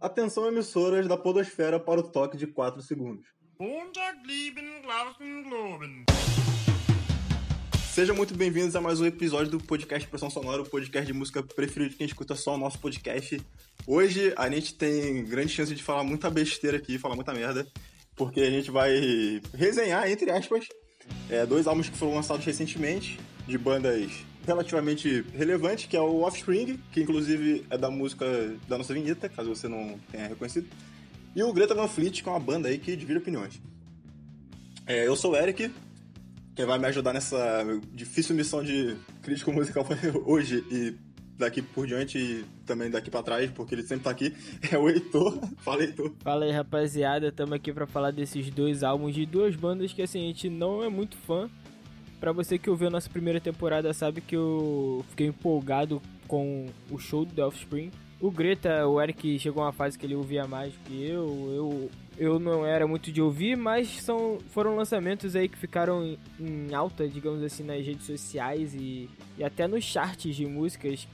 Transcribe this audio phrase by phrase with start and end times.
[0.00, 3.26] Atenção emissoras da podosfera para o toque de 4 segundos.
[7.92, 11.42] Sejam muito bem-vindos a mais um episódio do podcast Pressão Sonora, o podcast de música
[11.42, 13.44] preferido de quem escuta só o nosso podcast.
[13.88, 17.66] Hoje a gente tem grande chance de falar muita besteira aqui, falar muita merda,
[18.14, 20.68] porque a gente vai resenhar, entre aspas,
[21.28, 23.18] é, dois álbuns que foram lançados recentemente,
[23.48, 24.12] de bandas
[24.48, 28.26] relativamente relevantes, que é o Offspring, que inclusive é da música
[28.66, 30.66] da nossa vinheta, caso você não tenha reconhecido,
[31.36, 33.60] e o Greta Van Fleet, que é uma banda aí que divide opiniões.
[34.86, 35.70] É, eu sou o Eric,
[36.56, 39.86] quem vai me ajudar nessa difícil missão de crítico musical
[40.26, 40.94] hoje e
[41.38, 44.34] daqui por diante e também daqui para trás, porque ele sempre tá aqui,
[44.72, 45.38] é o Heitor.
[45.58, 46.12] Fala, Heitor.
[46.18, 47.28] Fala aí, rapaziada.
[47.28, 50.82] Estamos aqui para falar desses dois álbuns de duas bandas que assim, a gente não
[50.82, 51.48] é muito fã,
[52.20, 56.98] Pra você que ouviu a nossa primeira temporada, sabe que eu fiquei empolgado com o
[56.98, 57.90] show do The Offspring.
[58.20, 61.52] O Greta, o Eric chegou a uma fase que ele ouvia mais que eu.
[61.54, 66.18] Eu, eu não era muito de ouvir, mas são, foram lançamentos aí que ficaram em,
[66.40, 71.06] em alta, digamos assim, nas redes sociais e, e até nos charts de músicas,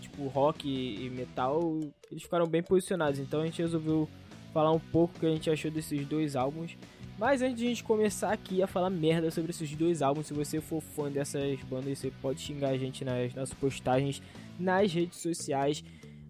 [0.00, 1.78] tipo rock e metal,
[2.10, 3.20] eles ficaram bem posicionados.
[3.20, 4.08] Então a gente resolveu
[4.52, 6.76] falar um pouco o que a gente achou desses dois álbuns.
[7.18, 10.32] Mas antes de a gente começar aqui a falar merda sobre esses dois álbuns, se
[10.32, 14.22] você for fã dessas bandas, você pode xingar a gente nas nossas postagens
[14.58, 15.82] nas redes sociais.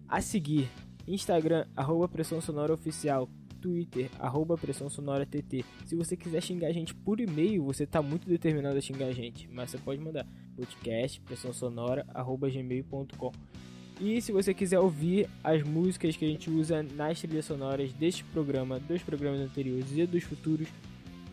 [0.07, 0.67] A seguir,
[1.07, 3.29] Instagram, arroba Pressão Sonora Oficial,
[3.61, 5.63] Twitter, arroba Pressão Sonora TT.
[5.85, 9.13] Se você quiser xingar a gente por e-mail, você tá muito determinado a xingar a
[9.13, 13.31] gente, mas você pode mandar podcast, pressão sonora, arroba gmail.com.
[13.99, 18.23] E se você quiser ouvir as músicas que a gente usa nas trilhas sonoras deste
[18.23, 20.69] programa, dos programas anteriores e dos futuros,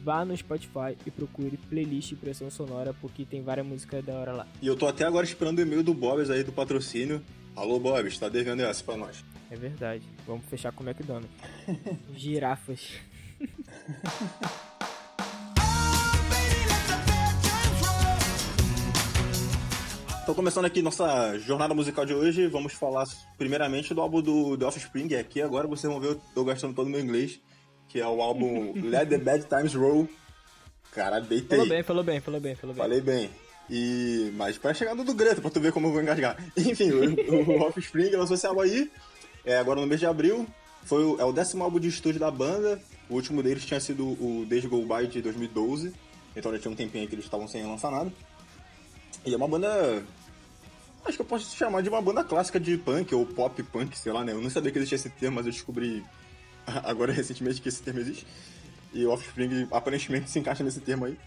[0.03, 4.48] vá no Spotify e procure playlist Pressão Sonora, porque tem várias músicas da hora lá.
[4.61, 7.22] E eu tô até agora esperando o e-mail do Bobs aí do patrocínio.
[7.55, 9.25] Alô, Bobs, tá devendo essa pra nós.
[9.48, 10.03] É verdade.
[10.27, 11.31] Vamos fechar com o McDonald's.
[12.17, 12.91] Girafas.
[20.26, 23.06] Então, começando aqui nossa jornada musical de hoje, vamos falar
[23.38, 25.14] primeiramente do álbum do The Offspring.
[25.14, 27.38] Aqui agora vocês vão ver, eu tô gastando todo o meu inglês,
[27.88, 30.09] que é o álbum Let the Bad Times Roll.
[30.91, 31.59] Caralho, deitei.
[31.59, 32.82] Falou bem, falou bem, falou bem, falou bem.
[32.82, 33.31] Falei bem.
[33.70, 34.32] E...
[34.34, 36.36] Mas pra chegar no do Greta, pra tu ver como eu vou engasgar.
[36.59, 38.91] Enfim, o, o Offspring lançou esse álbum aí,
[39.44, 40.44] é, agora no mês de abril.
[40.82, 42.82] Foi o, é o décimo álbum de estúdio da banda.
[43.09, 45.92] O último deles tinha sido o Days Go By de 2012.
[46.34, 48.12] Então já tinha um tempinho aí que eles estavam sem lançar nada.
[49.26, 50.04] E é uma banda.
[51.04, 54.12] Acho que eu posso chamar de uma banda clássica de punk ou pop punk, sei
[54.12, 54.32] lá, né?
[54.32, 56.04] Eu não sabia que existia esse termo, mas eu descobri
[56.64, 58.25] agora recentemente que esse termo existe.
[58.92, 61.19] E o Offspring aparentemente se encaixa nesse termo aí.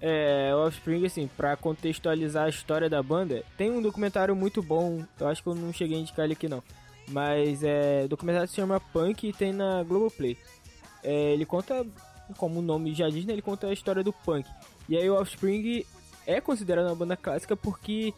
[0.00, 5.02] É, o Offspring, assim, pra contextualizar a história da banda, tem um documentário muito bom,
[5.18, 6.62] eu acho que eu não cheguei a indicar ele aqui não.
[7.08, 10.36] Mas é, o documentário se chama Punk e tem na Globoplay.
[11.02, 11.86] É, ele conta,
[12.36, 14.46] como o nome já diz, né, ele conta a história do punk.
[14.88, 15.84] E aí o Offspring
[16.26, 18.12] é considerado uma banda clássica porque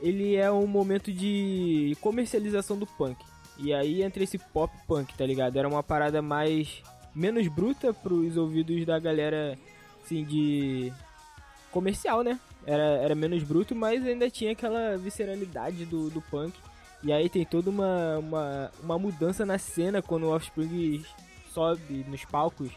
[0.00, 3.16] ele é um momento de comercialização do punk.
[3.58, 5.56] E aí entra esse pop punk, tá ligado?
[5.56, 6.82] Era uma parada mais
[7.14, 9.56] menos bruta pros ouvidos da galera
[10.02, 10.92] assim de
[11.70, 12.38] comercial, né?
[12.66, 16.52] Era, era menos bruto, mas ainda tinha aquela visceralidade do, do punk.
[17.02, 21.04] E aí tem toda uma, uma, uma mudança na cena quando o Offspring
[21.52, 22.70] sobe nos palcos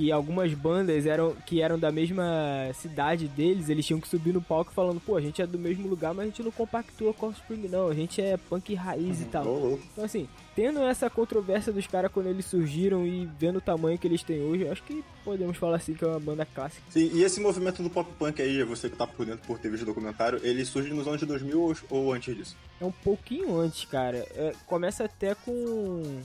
[0.00, 2.24] que algumas bandas eram que eram da mesma
[2.72, 5.86] cidade deles, eles tinham que subir no palco falando, pô, a gente é do mesmo
[5.86, 9.20] lugar, mas a gente não compactua com o Offspring não, a gente é punk raiz
[9.20, 9.78] e tal.
[9.92, 14.06] Então assim, tendo essa controvérsia dos caras quando eles surgiram e vendo o tamanho que
[14.06, 16.82] eles têm hoje, eu acho que podemos falar assim que é uma banda clássica.
[16.88, 19.70] Sim, e esse movimento do pop punk aí, você que tá por dentro por ter
[19.70, 22.56] visto o documentário, ele surge nos anos de 2000 ou, ou antes disso?
[22.80, 24.26] É um pouquinho antes, cara.
[24.34, 26.22] É, começa até com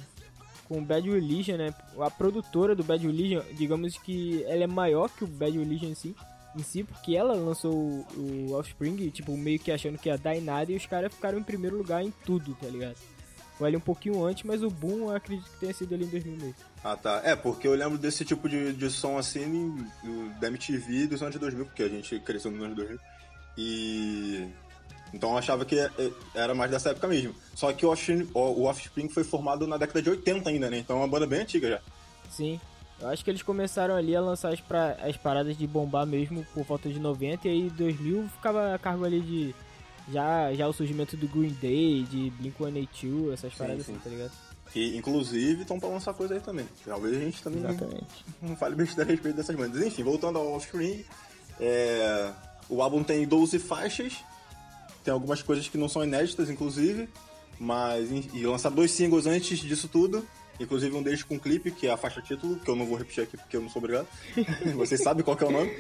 [0.68, 1.74] com Bad Religion, né?
[2.00, 5.96] A produtora do Bad Religion, digamos que ela é maior que o Bad Religion em
[5.96, 6.16] si,
[6.56, 10.36] em si porque ela lançou o, o Offspring, tipo, meio que achando que ia dar
[10.36, 12.96] em nada e os caras ficaram em primeiro lugar em tudo, tá ligado?
[13.58, 16.10] Foi ali um pouquinho antes, mas o boom eu acredito que tenha sido ali em
[16.10, 16.56] 2008.
[16.84, 17.22] Ah, tá.
[17.24, 19.76] É, porque eu lembro desse tipo de, de som assim
[20.42, 23.00] da MTV dos anos 2000, porque a gente cresceu nos anos 2000.
[23.58, 24.48] E
[25.14, 25.90] então eu achava que é,
[26.34, 27.34] era mais dessa época mesmo.
[27.54, 30.80] Só que o Offspring, o Offspring foi formado na década de 80 ainda, né?
[30.80, 31.82] Então é uma banda bem antiga já.
[32.30, 32.60] Sim.
[33.00, 36.46] Eu acho que eles começaram ali a lançar as, pra, as paradas de bombar mesmo
[36.54, 39.56] por volta de 90 e aí 2000 ficava a cargo ali de
[40.12, 43.94] já, já o surgimento do Green Day, de Blink-182, essas sim, paradas sim.
[43.94, 44.32] assim, tá ligado?
[44.72, 46.68] Que inclusive estão pra lançar coisa aí também.
[46.86, 48.26] Talvez a gente também Exatamente.
[48.42, 49.86] não, não fale besteira a respeito dessas bandas.
[49.86, 51.04] Enfim, voltando ao Offspring,
[51.60, 52.32] é...
[52.70, 54.24] o álbum tem 12 faixas
[55.06, 57.08] tem algumas coisas que não são inéditas, inclusive.
[57.60, 60.28] Mas e lançar dois singles antes disso tudo.
[60.60, 63.24] Inclusive um deles com clipe, que é a faixa título, que eu não vou repetir
[63.24, 64.08] aqui porque eu não sou obrigado.
[64.76, 65.72] Vocês sabem qual é o nome.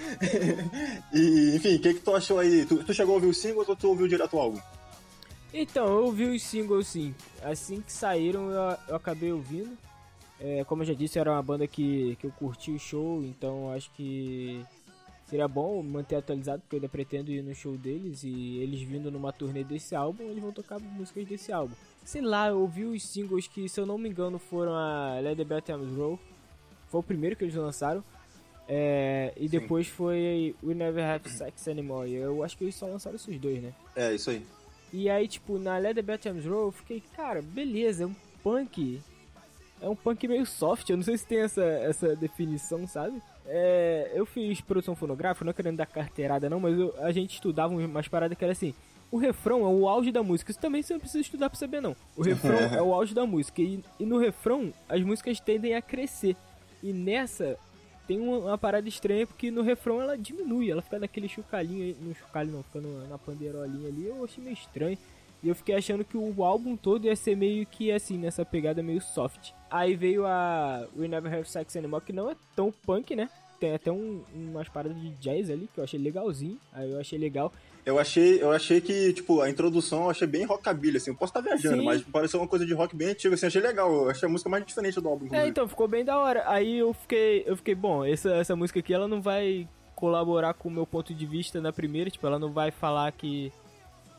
[1.13, 2.66] e, enfim, o que, que tu achou aí?
[2.66, 4.60] Tu, tu chegou a ouvir os singles ou tu ouviu direto o álbum?
[5.54, 7.16] Então, eu ouvi os singles sim.
[7.42, 9.77] Assim que saíram, eu, eu acabei ouvindo.
[10.39, 13.72] É, como eu já disse, era uma banda que, que eu curti o show, então
[13.72, 14.62] acho que
[15.25, 19.12] seria bom manter atualizado, porque eu ainda pretendo ir no show deles e eles vindo
[19.12, 21.74] numa turnê desse álbum, eles vão tocar músicas desse álbum.
[22.04, 25.38] Sei lá, eu ouvi os singles que, se eu não me engano, foram a Let
[25.38, 26.19] the Times Roll,
[26.89, 28.04] foi o primeiro que eles lançaram,
[28.68, 29.94] é, e depois Sim.
[29.94, 33.74] foi We Never Have Sex Anymore, eu acho que eles só lançaram esses dois, né?
[33.95, 34.45] É, isso aí.
[34.94, 39.01] E aí, tipo, na Let the Times Roll, eu fiquei, cara, beleza, é um punk,
[39.81, 43.22] é um punk meio soft, eu não sei se tem essa, essa definição, sabe?
[43.47, 47.74] É, eu fiz produção fonográfica, não querendo dar carteirada não, mas eu, a gente estudava
[47.74, 48.74] umas paradas que era assim.
[49.12, 50.51] O refrão é o auge da música.
[50.51, 51.95] Isso também você não precisa estudar pra saber, não.
[52.18, 53.62] O refrão é o auge da música.
[53.62, 56.36] E, e, no refrão, as músicas tendem a crescer.
[56.81, 57.57] E nessa,
[58.07, 60.71] tem uma, uma, parada estranha, porque no refrão ela diminui.
[60.71, 64.07] Ela fica naquele chucalinho, no chucalho não, fica no, na pandeirolinha ali.
[64.07, 64.98] Eu achei meio estranho.
[65.45, 68.81] E eu fiquei achando que o álbum todo ia ser meio que assim, nessa pegada
[68.81, 69.51] meio soft.
[69.69, 73.30] Aí veio a We Never Have Sex Anymore, que não é tão punk, né?
[73.59, 76.59] Tem até um, umas paradas de jazz ali que eu achei legalzinho.
[76.74, 77.53] Aí eu achei legal.
[77.86, 81.12] Eu achei, eu achei que, tipo, a introdução eu achei bem rockabilly, assim.
[81.12, 81.86] Eu posso estar viajando, Sim.
[81.86, 83.45] mas pareceu uma coisa de rock bem antiga, assim.
[83.45, 83.94] Achei legal.
[83.94, 85.27] Eu achei a música mais diferente do álbum.
[85.31, 86.44] É, então, ficou bem da hora.
[86.48, 90.69] Aí eu fiquei, eu fiquei, bom, essa, essa música aqui, ela não vai colaborar com
[90.69, 93.53] o meu ponto de vista na primeira, tipo, ela não vai falar que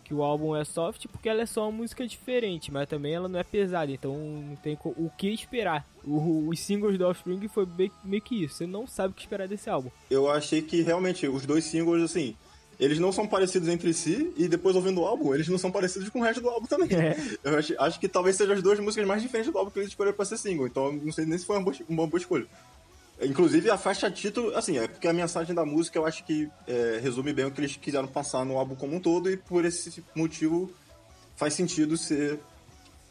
[0.06, 3.28] que o álbum é soft porque ela é só uma música diferente, mas também ela
[3.28, 5.84] não é pesada, então não tem o que esperar.
[6.04, 7.66] O, os singles do Offspring foi
[8.04, 9.90] meio que isso, você não sabe o que esperar desse álbum.
[10.08, 12.36] Eu achei que realmente os dois singles, assim,
[12.78, 16.08] eles não são parecidos entre si, e depois ouvindo o álbum, eles não são parecidos
[16.08, 16.88] com o resto do álbum também.
[16.92, 17.16] É.
[17.42, 19.88] Eu acho, acho, que talvez sejam as duas músicas mais diferentes do álbum que eles
[19.88, 22.46] escolheram pra ser single, então não sei nem se foi uma boa, uma boa escolha.
[23.20, 26.98] Inclusive, a faixa título, assim, é porque a mensagem da música eu acho que é,
[27.02, 30.04] resume bem o que eles quiseram passar no álbum como um todo, e por esse
[30.14, 30.70] motivo
[31.34, 32.38] faz sentido ser,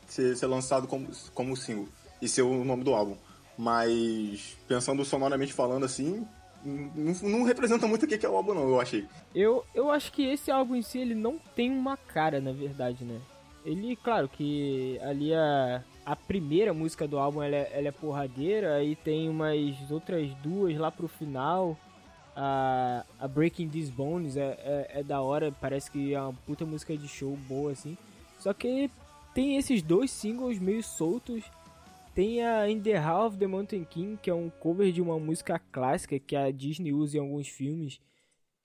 [0.07, 1.90] ser, ser lançado como, como single
[2.22, 3.18] e ser o nome do álbum.
[3.57, 6.28] Mas, pensando sonoramente falando assim,
[6.63, 9.07] não, não, representa muito o que é o álbum, não, eu achei.
[9.34, 13.04] Eu, eu acho que esse álbum em si, ele não tem uma cara, na verdade,
[13.04, 13.19] né?
[13.63, 18.75] Ele, claro que ali a, a primeira música do álbum ela é, ela é porradeira,
[18.75, 21.78] aí tem umas outras duas lá pro final.
[22.36, 26.66] A, a Breaking These Bones é, é, é, da hora, parece que é uma puta
[26.66, 27.98] música de show boa assim.
[28.40, 28.90] Só que
[29.34, 31.44] tem esses dois singles meio soltos.
[32.13, 35.60] Tem a In the of the Mountain King, que é um cover de uma música
[35.72, 38.00] clássica que a Disney usa em alguns filmes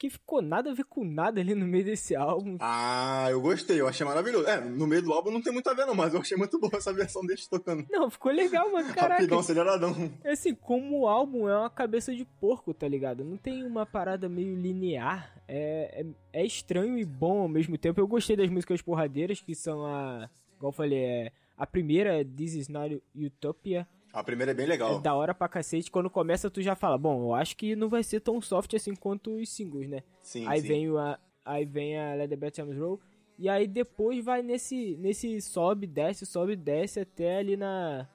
[0.00, 2.56] que ficou nada a ver com nada ali no meio desse álbum.
[2.58, 4.49] Ah, eu gostei, eu achei maravilhoso.
[4.49, 6.58] É, no meio do álbum não tem muito a ver não, mas eu achei muito
[6.58, 7.85] boa essa versão deles tocando.
[7.91, 9.17] Não, ficou legal, mas caraca.
[9.17, 10.11] Rapidão, aceleradão.
[10.25, 13.23] É assim, como o álbum é uma cabeça de porco, tá ligado?
[13.23, 15.38] Não tem uma parada meio linear.
[15.47, 18.00] É, é, é estranho e bom ao mesmo tempo.
[18.00, 20.31] Eu gostei das músicas porradeiras, que são a...
[20.56, 21.32] Igual eu falei, é...
[21.58, 23.87] A primeira é This Is Not Utopia.
[24.12, 24.99] A primeira é bem legal.
[24.99, 25.91] É da hora pra cacete.
[25.91, 28.95] Quando começa, tu já fala, bom, eu acho que não vai ser tão soft assim
[28.95, 30.03] quanto os singles, né?
[30.23, 30.69] Sim, aí sim.
[30.69, 33.01] Vem a, aí vem a Let the Bad Times Roll.
[33.39, 38.07] E aí depois vai nesse, nesse sobe, desce, sobe, desce até ali na...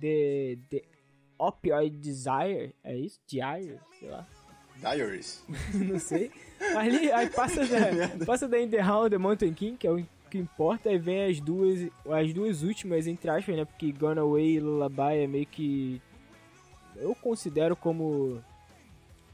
[0.00, 0.82] The, the
[1.38, 2.74] Opioid Desire.
[2.82, 3.20] É isso?
[3.26, 3.78] Desire?
[4.00, 4.26] Sei lá.
[4.76, 5.44] Diaries.
[5.74, 6.30] não sei.
[6.76, 9.98] Ali, aí passa da, passa da In The Hall, The Mountain King, que é o
[10.34, 13.64] que importa é ver as duas, as duas últimas, entre aspas, né?
[13.64, 16.02] Porque Gone Away e Lullaby é meio que.
[16.96, 18.42] Eu considero como.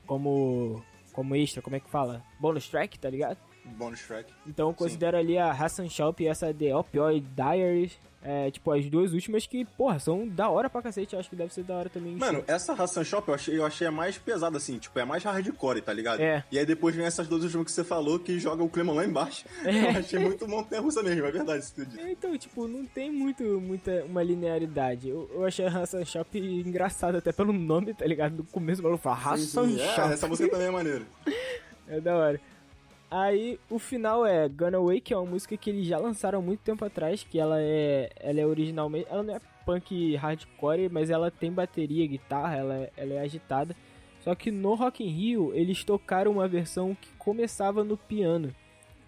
[0.07, 0.85] Como.
[1.15, 2.23] Como extra, como é que fala?
[2.39, 3.39] Bonus track, tá ligado?
[3.65, 4.33] Bonus track.
[4.47, 5.23] Então eu considero Sim.
[5.23, 9.65] ali a Hassan Shop e essa The Opioid Diaries é, tipo, as duas últimas que,
[9.65, 11.17] porra, são da hora pra cacete.
[11.17, 12.17] Acho que deve ser da hora também.
[12.17, 14.79] Mano, essa Hassan Shop eu achei, eu achei a mais pesada, assim.
[14.79, 16.21] Tipo, é mais hardcore, tá ligado?
[16.21, 16.45] É.
[16.53, 19.05] E aí depois vem essas duas últimas que você falou que joga o clima lá
[19.05, 19.45] embaixo.
[19.71, 19.95] É.
[19.95, 22.01] Eu achei muito montanha russa mesmo, é verdade isso tudo.
[22.01, 25.09] É, então, tipo, não tem muito, muita uma linearidade.
[25.09, 28.37] Eu, eu achei a Hassan Shop engraçada até pelo nome, tá ligado?
[28.37, 30.13] No começo o maluco fala Hassan é, Shop.
[30.13, 31.03] essa música também é maneira.
[31.89, 32.41] é da hora.
[33.11, 36.61] Aí o final é Gonna Away, que é uma música que eles já lançaram muito
[36.61, 41.29] tempo atrás, que ela é, ela é originalmente, ela não é punk hardcore, mas ela
[41.29, 43.75] tem bateria, guitarra, ela, é, ela é agitada.
[44.21, 48.55] Só que no Rock in Rio eles tocaram uma versão que começava no piano.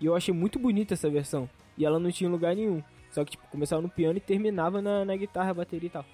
[0.01, 1.49] E eu achei muito bonita essa versão.
[1.79, 2.83] E ela não tinha lugar nenhum.
[3.13, 6.05] Só que tipo, começava no piano e terminava na, na guitarra, bateria e tal.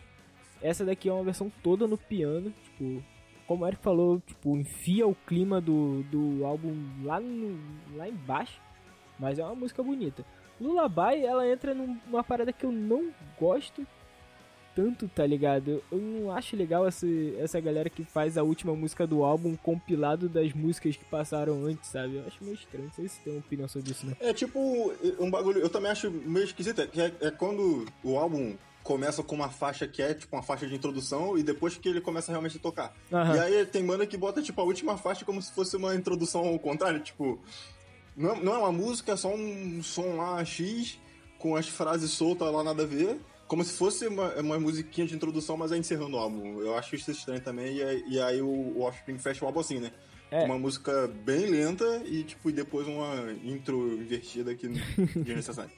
[0.61, 3.03] Essa daqui é uma versão toda no piano, tipo,
[3.49, 7.59] como o Eric falou, tipo, enfia o clima do, do álbum lá, no,
[7.97, 8.61] lá embaixo.
[9.19, 10.25] Mas é uma música bonita.
[10.61, 13.85] Lullaby, ela entra numa parada que eu não gosto
[14.77, 15.83] tanto, tá ligado?
[15.91, 17.07] Eu não acho legal essa,
[17.39, 21.91] essa galera que faz a última música do álbum compilado das músicas que passaram antes,
[21.91, 22.17] sabe?
[22.17, 22.85] Eu acho meio estranho.
[22.85, 24.15] Não sei se tem uma opinião sobre isso, né?
[24.21, 24.61] É tipo
[25.19, 25.61] um bagulho.
[25.61, 26.81] Eu também acho meio esquisito.
[26.81, 30.67] É, é, é quando o álbum começa com uma faixa que é tipo uma faixa
[30.67, 32.95] de introdução e depois que ele começa realmente a tocar.
[33.11, 33.35] Uhum.
[33.35, 36.47] E aí tem banda que bota tipo a última faixa como se fosse uma introdução
[36.47, 37.39] ao contrário, tipo.
[38.17, 40.99] Não, não é uma música, é só um som lá X
[41.39, 43.19] com as frases soltas lá nada a ver.
[43.47, 46.61] Como se fosse uma, uma musiquinha de introdução, mas é encerrando o álbum.
[46.61, 49.79] Eu acho isso estranho também, e, e aí o, o Offspring fecha o álbum assim,
[49.79, 49.91] né?
[50.31, 50.45] É.
[50.45, 54.71] Uma música bem lenta e, tipo, e depois uma intro invertida que é
[55.35, 55.71] necessário.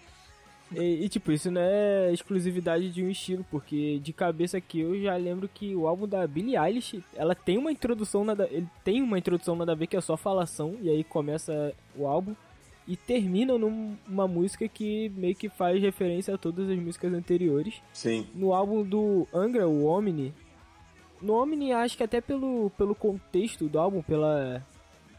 [0.74, 5.00] E, e, tipo, isso não é exclusividade de um estilo, porque de cabeça aqui eu
[5.00, 9.02] já lembro que o álbum da Billie Eilish, ela tem uma introdução nada, ele tem
[9.02, 12.34] uma introdução nada a ver que é só falação e aí começa o álbum
[12.86, 17.80] e termina numa música que meio que faz referência a todas as músicas anteriores.
[17.92, 18.26] Sim.
[18.34, 20.32] No álbum do Angra, o Omni,
[21.20, 24.64] no Omni acho que até pelo, pelo contexto do álbum, pela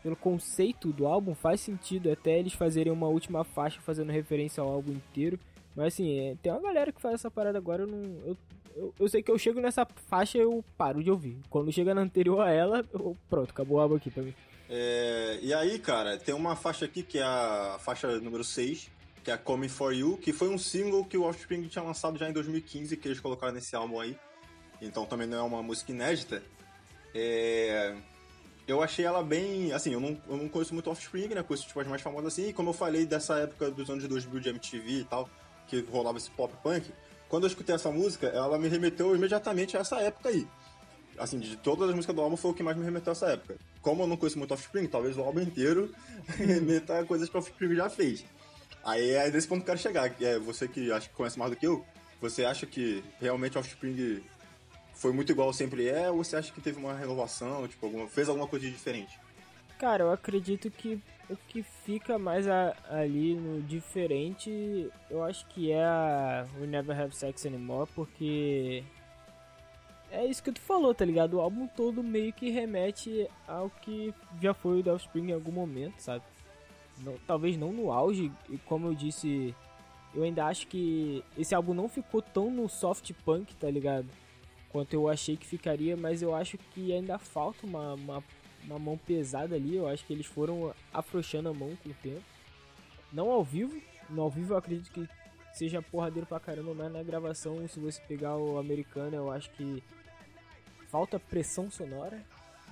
[0.01, 4.69] pelo conceito do álbum, faz sentido até eles fazerem uma última faixa fazendo referência ao
[4.69, 5.39] álbum inteiro.
[5.75, 8.01] Mas assim, é, tem uma galera que faz essa parada agora, eu não.
[8.25, 8.37] Eu,
[8.75, 11.37] eu, eu, sei que eu chego nessa faixa eu paro de ouvir.
[11.49, 14.33] Quando chega na anterior a ela, eu, pronto, acabou o álbum aqui pra mim.
[14.69, 18.89] É, e aí, cara, tem uma faixa aqui que é a faixa número 6,
[19.23, 22.17] que é a Coming For You, que foi um single que o Offspring tinha lançado
[22.17, 24.17] já em 2015, que eles colocaram nesse álbum aí.
[24.81, 26.41] Então também não é uma música inédita.
[27.13, 27.95] É,
[28.67, 29.71] eu achei ela bem.
[29.73, 31.43] Assim, eu não, eu não conheço muito Offspring, né?
[31.43, 32.49] Conheço tipo, as mais famosas assim.
[32.49, 35.29] E como eu falei dessa época dos anos 2000 de MTV e tal,
[35.67, 36.91] que rolava esse pop punk,
[37.27, 40.47] quando eu escutei essa música, ela me remeteu imediatamente a essa época aí.
[41.17, 43.27] Assim, de todas as músicas do álbum foi o que mais me remeteu a essa
[43.27, 43.57] época.
[43.81, 45.93] Como eu não conheço muito Offspring, talvez o álbum inteiro
[46.37, 48.25] remeta a coisas que o Offspring já fez.
[48.83, 50.21] Aí é nesse ponto que eu quero chegar.
[50.21, 51.85] É, você que acha que conhece mais do que eu,
[52.19, 54.23] você acha que realmente Offspring
[55.01, 58.29] foi muito igual sempre é, ou você acha que teve uma renovação, tipo, alguma, fez
[58.29, 59.19] alguma coisa de diferente?
[59.79, 65.71] Cara, eu acredito que o que fica mais a, ali no diferente, eu acho que
[65.71, 68.83] é a We Never Have Sex Anymore, porque
[70.11, 71.37] é isso que tu falou, tá ligado?
[71.37, 75.51] O álbum todo meio que remete ao que já foi o The Offspring em algum
[75.51, 76.23] momento, sabe?
[76.99, 79.55] Não, talvez não no auge, e como eu disse,
[80.13, 84.07] eu ainda acho que esse álbum não ficou tão no soft punk, tá ligado?
[84.71, 88.23] Quanto eu achei que ficaria, mas eu acho que ainda falta uma, uma,
[88.63, 89.75] uma mão pesada ali.
[89.75, 92.23] Eu acho que eles foram afrouxando a mão com o tempo.
[93.11, 95.07] Não ao vivo, no ao vivo eu acredito que
[95.53, 99.83] seja porradeiro pra caramba, mas na gravação, se você pegar o americano, eu acho que
[100.89, 102.21] falta pressão sonora,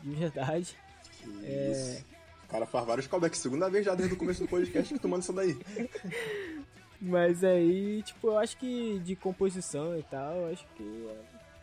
[0.01, 0.77] de verdade.
[1.21, 1.71] Que é...
[1.71, 2.05] Isso.
[2.45, 5.07] O cara faz vários callbacks, segunda vez já desde o começo do podcast que tu
[5.07, 5.55] manda isso daí.
[6.99, 11.09] Mas aí, tipo, eu acho que de composição e tal, eu acho que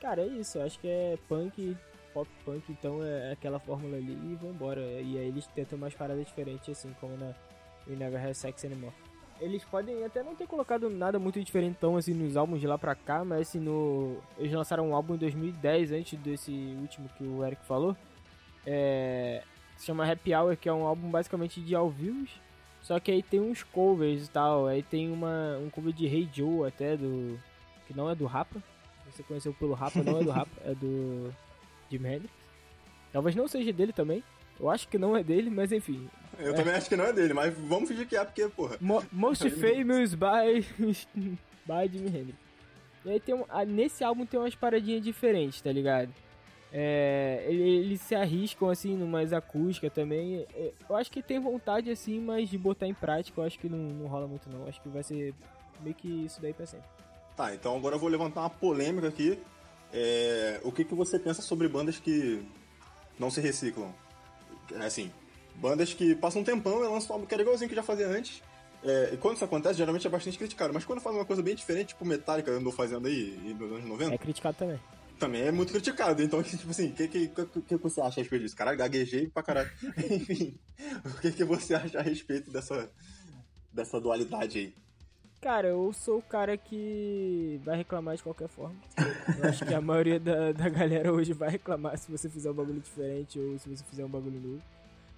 [0.01, 0.59] Cara, é isso.
[0.59, 1.77] Eu acho que é punk,
[2.13, 4.81] pop punk, então é aquela fórmula ali e vambora.
[4.81, 7.35] E aí eles tentam umas paradas diferentes, assim, como na
[7.89, 8.95] We Never Have Sex Anymore.
[9.41, 12.95] Eles podem até não ter colocado nada muito diferentão assim nos álbuns de lá pra
[12.95, 14.17] cá, mas assim, no...
[14.39, 16.51] eles lançaram um álbum em 2010, antes desse
[16.81, 17.95] último que o Eric falou.
[18.67, 19.43] É...
[19.77, 22.27] Se chama Happy Hour, que é um álbum basicamente de ao vivo.
[22.81, 24.67] Só que aí tem uns covers e tal.
[24.67, 27.39] Aí tem uma, um cover de Hey Joe até, do.
[27.87, 28.63] Que não é do Rapa
[29.11, 31.33] você conheceu pelo Rapa, não é do Rapa, é do
[31.91, 32.31] Jim Hendrix.
[33.13, 34.23] Talvez não seja dele também.
[34.59, 36.09] Eu acho que não é dele, mas enfim.
[36.39, 36.55] Eu é.
[36.55, 38.77] também acho que não é dele, mas vamos fingir que é, porque, porra.
[38.81, 40.67] Mo most famous by,
[41.65, 42.39] by Jimi Hendrix.
[43.05, 46.13] E aí tem um, nesse álbum tem umas paradinhas diferentes, tá ligado?
[46.73, 50.45] É, eles se arriscam assim numas acústicas também.
[50.55, 53.69] É, eu acho que tem vontade assim, mas de botar em prática eu acho que
[53.69, 54.67] não, não rola muito não.
[54.67, 55.33] Acho que vai ser
[55.81, 56.89] meio que isso daí pra sempre.
[57.37, 59.39] Tá, então agora eu vou levantar uma polêmica aqui.
[59.93, 62.43] É, o que, que você pensa sobre bandas que
[63.19, 63.95] não se reciclam?
[64.73, 65.13] É assim,
[65.57, 68.09] bandas que passam um tempão e lançam um álbum que era igualzinho que já fazia
[68.09, 68.43] antes.
[68.83, 70.73] É, e quando isso acontece, geralmente é bastante criticado.
[70.73, 74.15] Mas quando faz uma coisa bem diferente, tipo Metallica andou fazendo aí nos anos 90...
[74.15, 74.81] É criticado também.
[75.19, 76.23] Também é muito criticado.
[76.23, 78.57] Então, tipo assim, o que, que, que, que, você acha a respeito disso?
[78.57, 79.71] Caralho, gaguejei pra caralho.
[80.11, 80.59] Enfim,
[81.05, 82.91] o que, que você acha a respeito dessa,
[83.73, 84.86] dessa dualidade aí?
[85.47, 88.75] Cara, eu sou o cara que vai reclamar de qualquer forma.
[89.39, 92.53] Eu acho que a maioria da, da galera hoje vai reclamar se você fizer um
[92.53, 94.61] bagulho diferente ou se você fizer um bagulho novo.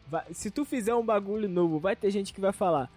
[0.07, 2.91] Vai, se tu fizer um bagulho novo, vai ter gente que vai falar.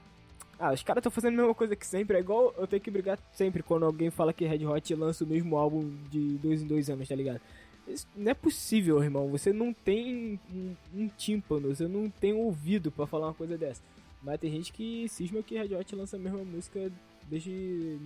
[0.59, 2.17] Ah, os caras estão fazendo a mesma coisa que sempre.
[2.17, 5.27] É igual eu tenho que brigar sempre quando alguém fala que Red Hot lança o
[5.27, 7.39] mesmo álbum de dois em dois anos, tá ligado?
[7.87, 9.29] Isso não é possível, irmão.
[9.29, 13.81] Você não tem um, um tímpano, você não tem ouvido para falar uma coisa dessa.
[14.21, 16.91] Mas tem gente que cisma que Red Hot lança a mesma música
[17.31, 17.49] desde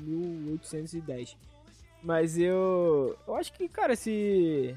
[0.03, 1.35] 1810.
[2.03, 3.17] Mas eu.
[3.27, 4.75] Eu acho que, cara, se.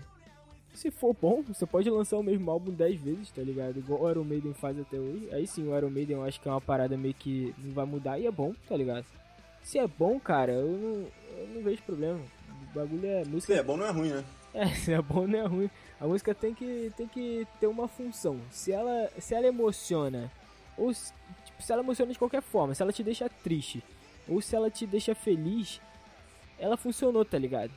[0.72, 3.78] Se for bom, você pode lançar o mesmo álbum 10 vezes, tá ligado?
[3.78, 5.28] Igual o Iron Maiden faz até hoje.
[5.32, 7.84] Aí sim, o Iron Maiden eu acho que é uma parada meio que não vai
[7.84, 9.04] mudar e é bom, tá ligado?
[9.62, 12.20] Se é bom, cara, eu não, eu não vejo problema.
[12.70, 13.54] O bagulho é música.
[13.54, 14.24] Se é bom, não é ruim, né?
[14.54, 15.70] É, se é bom, não é ruim.
[16.00, 18.38] A música tem que, tem que ter uma função.
[18.50, 20.30] Se ela, se ela emociona,
[20.76, 21.12] ou se,
[21.44, 23.82] tipo, se ela emociona de qualquer forma, se ela te deixa triste,
[24.28, 25.80] ou se ela te deixa feliz,
[26.58, 27.70] ela funcionou, tá ligado?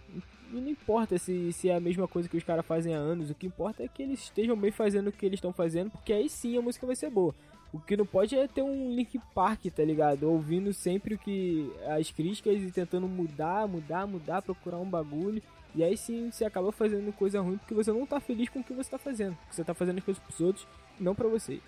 [0.52, 3.30] E não importa se, se é a mesma coisa que os caras fazem há anos,
[3.30, 6.12] o que importa é que eles estejam bem fazendo o que eles estão fazendo, porque
[6.12, 7.34] aí sim a música vai ser boa.
[7.74, 10.24] O que não pode é ter um Link Park, tá ligado?
[10.24, 15.42] Ouvindo sempre o que as críticas e tentando mudar, mudar, mudar, procurar um bagulho.
[15.74, 18.64] E aí sim você acaba fazendo coisa ruim porque você não tá feliz com o
[18.64, 19.38] que você tá fazendo.
[19.38, 20.68] Porque você tá fazendo as coisas pros outros,
[21.00, 21.62] não pra você.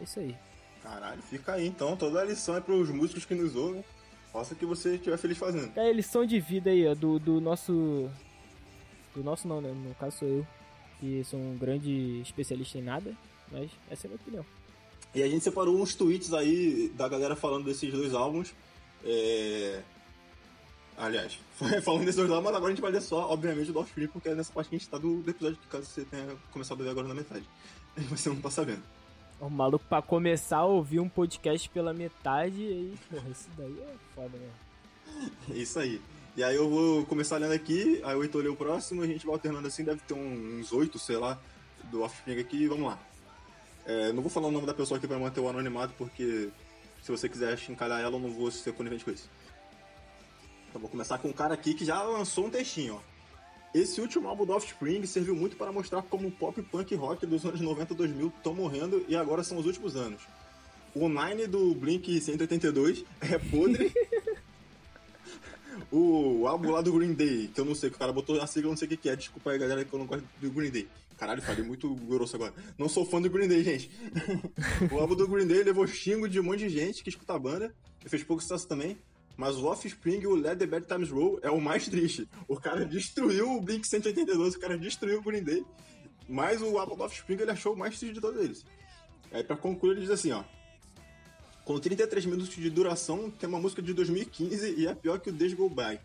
[0.00, 0.36] É isso aí.
[0.80, 1.96] Caralho, fica aí então.
[1.96, 3.84] Toda a lição é pros músicos que nos ouvem.
[4.32, 5.72] Faça o que você estiver feliz fazendo.
[5.76, 8.10] É a lição de vida aí, ó, do, do nosso.
[9.14, 9.72] Do nosso não, né?
[9.72, 10.46] No caso sou eu.
[11.00, 13.16] Que sou um grande especialista em nada.
[13.50, 14.46] Mas essa é a minha opinião.
[15.14, 18.54] E a gente separou uns tweets aí da galera falando desses dois álbuns.
[19.04, 19.82] É...
[20.96, 21.38] Aliás,
[21.82, 24.28] falando desses dois álbuns, mas agora a gente vai ler só, obviamente, do Offspring, porque
[24.28, 26.80] é nessa parte que a gente tá do, do episódio, que caso você tenha começado
[26.80, 27.48] a ver agora na metade.
[28.10, 28.82] Você não tá sabendo.
[29.40, 33.94] O maluco pra começar a ouvir um podcast pela metade, aí, porra, isso daí é
[34.14, 35.30] foda, né?
[35.50, 36.00] Isso aí.
[36.36, 39.24] E aí eu vou começar lendo aqui, aí o Heitor lê o próximo, a gente
[39.24, 41.38] vai alternando assim, deve ter uns oito, sei lá,
[41.84, 42.98] do Offspring aqui, vamos lá.
[43.86, 46.50] É, não vou falar o nome da pessoa aqui pra manter o anonimato, porque
[47.02, 49.28] se você quiser chincalhar ela, eu não vou ser conivente com isso.
[50.68, 53.00] Então vou começar com um cara aqui que já lançou um textinho, ó.
[53.78, 57.44] Esse último álbum do Offspring serviu muito para mostrar como o pop punk rock dos
[57.44, 60.20] anos 90 e 2000 estão morrendo e agora são os últimos anos.
[60.92, 63.94] O Nine do Blink 182 é podre.
[65.92, 68.48] o álbum lá do Green Day, que eu não sei, que o cara botou a
[68.48, 69.14] sigla, não sei o que é.
[69.14, 70.88] Desculpa aí, galera, que eu não gosto do Green Day.
[71.16, 72.52] Caralho, falei muito grosso agora.
[72.76, 73.92] Não sou fã do Green Day, gente.
[74.90, 77.38] o álbum do Green Day levou xingo de um monte de gente que escuta a
[77.38, 77.72] banda,
[78.04, 78.98] e fez pouco sucesso também.
[79.38, 82.28] Mas o Offspring, o Let the Bad Times Roll, é o mais triste.
[82.48, 85.64] O cara destruiu o Blink 182, o cara destruiu o Green Day.
[86.28, 88.66] Mas o álbum do Offspring ele achou o mais triste de todos eles.
[89.30, 90.42] Aí pra concluir ele diz assim, ó.
[91.64, 95.32] Com 33 minutos de duração, tem uma música de 2015 e é pior que o
[95.32, 96.00] Days Go By.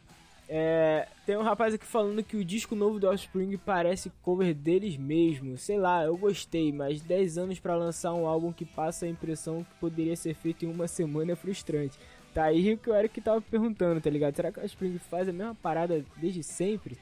[0.48, 4.96] É, tem um rapaz aqui falando que o disco novo do Offspring parece cover deles
[4.96, 5.58] mesmo.
[5.58, 9.64] Sei lá, eu gostei, mas 10 anos para lançar um álbum que passa a impressão
[9.64, 11.98] que poderia ser feito em uma semana é frustrante.
[12.34, 14.36] Tá aí o que o Eric tava perguntando, tá ligado?
[14.36, 16.98] Será que o Offspring faz a mesma parada desde sempre?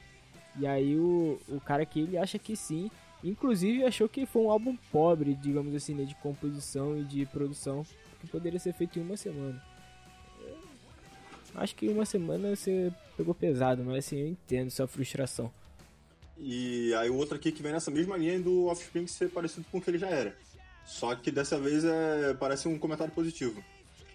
[0.58, 2.90] E aí o, o cara aqui ele acha que sim.
[3.24, 7.86] Inclusive achou que foi um álbum pobre, digamos assim, né, de composição e de produção,
[8.20, 9.62] que poderia ser feito em uma semana.
[11.54, 15.52] Acho que uma semana você pegou pesado, mas assim, eu entendo sua frustração.
[16.38, 19.78] E aí o outro aqui que vem nessa mesma linha do Offspring ser parecido com
[19.78, 20.36] o que ele já era.
[20.84, 23.62] Só que dessa vez é, parece um comentário positivo.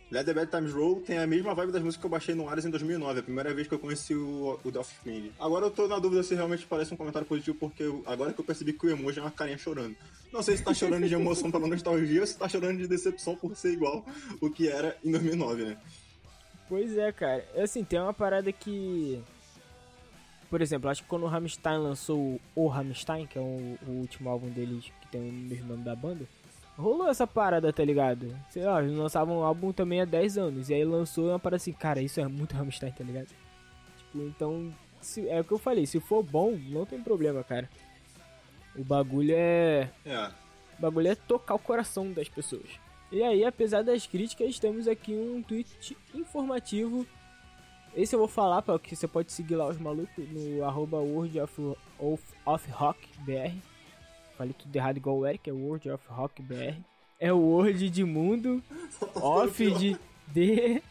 [0.10, 2.48] Let the Bad Times Roll tem a mesma vibe das músicas que eu baixei no
[2.48, 5.34] Ares em 2009, a primeira vez que eu conheci o, o The Offspring.
[5.38, 8.39] Agora eu tô na dúvida se realmente parece um comentário positivo, porque eu, agora que
[8.39, 9.98] eu percebi que o emoji é uma carinha chorando.
[10.32, 13.36] Não sei se tá chorando de emoção pela nostalgia ou se tá chorando de decepção
[13.36, 14.06] por ser igual
[14.39, 15.78] o que era em 2009, né?
[16.70, 17.46] Pois é, cara.
[17.58, 19.22] Assim, tem uma parada que.
[20.50, 24.30] Por exemplo, acho que quando o Rammstein lançou o Rammstein, que é o, o último
[24.30, 26.26] álbum deles que tem o mesmo nome da banda,
[26.77, 28.37] rolou essa parada, tá ligado?
[28.49, 30.69] Sei lá, eles lançavam um álbum também há 10 anos.
[30.69, 33.27] E aí lançou uma parada assim, cara, isso é muito Rammstein, tá ligado?
[33.97, 34.73] Tipo, então.
[35.01, 37.69] Se, é o que eu falei, se for bom, não tem problema, cara.
[38.75, 39.89] O bagulho é.
[40.05, 40.31] É.
[40.77, 42.67] O bagulho é tocar o coração das pessoas.
[43.11, 47.05] E aí, apesar das críticas, temos aqui um tweet informativo.
[47.95, 51.39] Esse eu vou falar, para que você pode seguir lá os malucos no arroba World
[51.39, 53.55] of, of, of Rock BR.
[54.38, 56.80] Falei tudo errado igual o Eric, é World of Rock BR.
[57.19, 58.62] É o World de mundo,
[59.15, 59.97] off de
[60.28, 60.82] D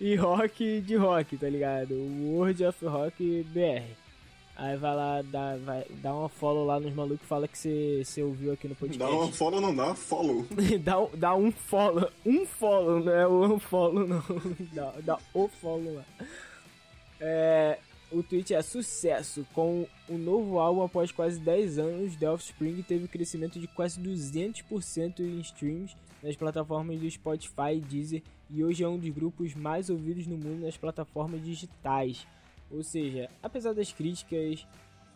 [0.00, 1.94] e rock de rock, tá ligado?
[1.94, 4.08] World of Rock BR.
[4.56, 7.56] Aí vai lá, dá, vai, dá uma follow lá nos malucos fala que
[8.04, 8.98] você ouviu aqui no podcast.
[8.98, 10.44] Dá uma follow, não dá follow.
[10.82, 12.10] dá, dá um follow.
[12.26, 14.22] Um follow, não é um follow, não.
[14.74, 16.04] dá, dá o follow lá.
[17.20, 17.78] É,
[18.10, 19.46] o tweet é sucesso.
[19.54, 24.00] Com o novo álbum após quase 10 anos, The Offspring teve um crescimento de quase
[24.00, 29.54] 200% em streams nas plataformas do Spotify e Deezer e hoje é um dos grupos
[29.54, 32.26] mais ouvidos no mundo nas plataformas digitais.
[32.70, 34.66] Ou seja, apesar das críticas,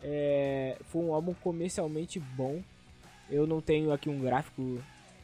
[0.01, 2.61] é, foi um álbum comercialmente bom.
[3.29, 4.79] Eu não tenho aqui um gráfico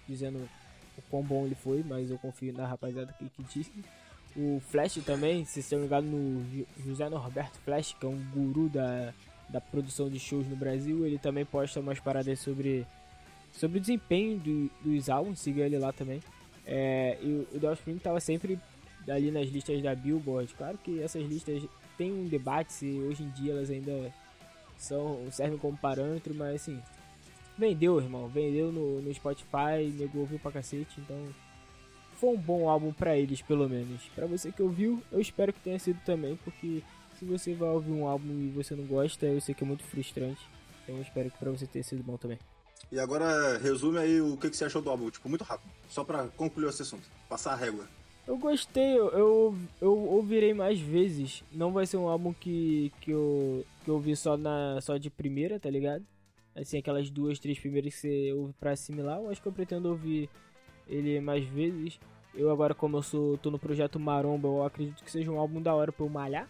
[0.07, 0.49] dizendo
[0.97, 3.71] o quão bom ele foi, mas eu confio na rapaziada que, que disse.
[4.35, 6.45] O Flash também, se não ligado no
[6.85, 9.13] José Norberto Flash, que é um guru da,
[9.49, 12.85] da produção de shows no Brasil, ele também posta umas paradas sobre,
[13.51, 16.21] sobre o desempenho do, dos álbuns, siga ele lá também.
[16.65, 18.59] É, e o Offspring tava sempre
[19.07, 20.53] ali nas listas da Billboard.
[20.53, 21.63] Claro que essas listas
[21.97, 24.13] têm um debate se hoje em dia elas ainda
[24.77, 26.79] são servem como parâmetro, mas assim,
[27.57, 31.17] vendeu, irmão, vendeu no, no Spotify, negou ouviu pra cacete, então
[32.19, 34.01] foi um bom álbum para eles, pelo menos.
[34.13, 36.83] Para você que ouviu, eu espero que tenha sido também, porque
[37.17, 39.83] se você vai ouvir um álbum e você não gosta, eu sei que é muito
[39.83, 40.41] frustrante.
[40.83, 42.37] Então eu espero que para você tenha sido bom também.
[42.91, 46.03] E agora resume aí o que, que você achou do álbum, tipo, muito rápido, só
[46.03, 47.87] para concluir esse assunto, passar a régua.
[48.27, 51.43] Eu gostei, eu, eu, eu ouvirei mais vezes.
[51.51, 55.09] Não vai ser um álbum que, que, eu, que eu ouvi só, na, só de
[55.09, 56.05] primeira, tá ligado?
[56.55, 59.17] Assim, aquelas duas, três primeiras que você ouve pra assimilar.
[59.17, 60.29] Eu acho que eu pretendo ouvir
[60.89, 61.99] ele mais vezes.
[62.33, 65.61] Eu agora, como eu sou, tô no projeto Maromba, eu acredito que seja um álbum
[65.61, 66.49] da hora pra eu malhar.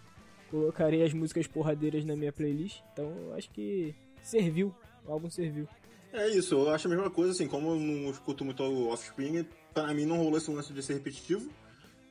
[0.50, 2.82] Colocarei as músicas porradeiras na minha playlist.
[2.94, 4.74] Então, eu acho que serviu.
[5.06, 5.68] O álbum serviu.
[6.12, 9.46] É isso, eu acho a mesma coisa, assim, como eu não escuto muito o Offspring,
[9.74, 11.50] pra mim não rolou esse lance de ser repetitivo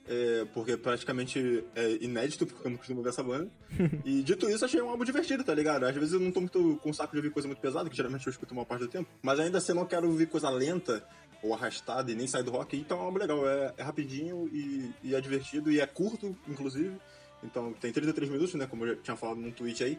[0.08, 3.50] é, porque praticamente é inédito, porque eu não costumo ver essa banda.
[4.04, 5.84] e dito isso, achei um álbum divertido, tá ligado?
[5.84, 8.26] Às vezes eu não tô muito com saco de ouvir coisa muito pesada, que geralmente
[8.26, 11.04] eu escuto uma parte do tempo, mas ainda assim eu não quero ouvir coisa lenta
[11.42, 14.48] ou arrastada e nem sair do rock, então é um álbum legal, é, é rapidinho
[14.52, 16.96] e, e, é divertido e é curto, inclusive.
[17.44, 19.98] Então tem 33 minutos, né, como eu já tinha falado num tweet aí.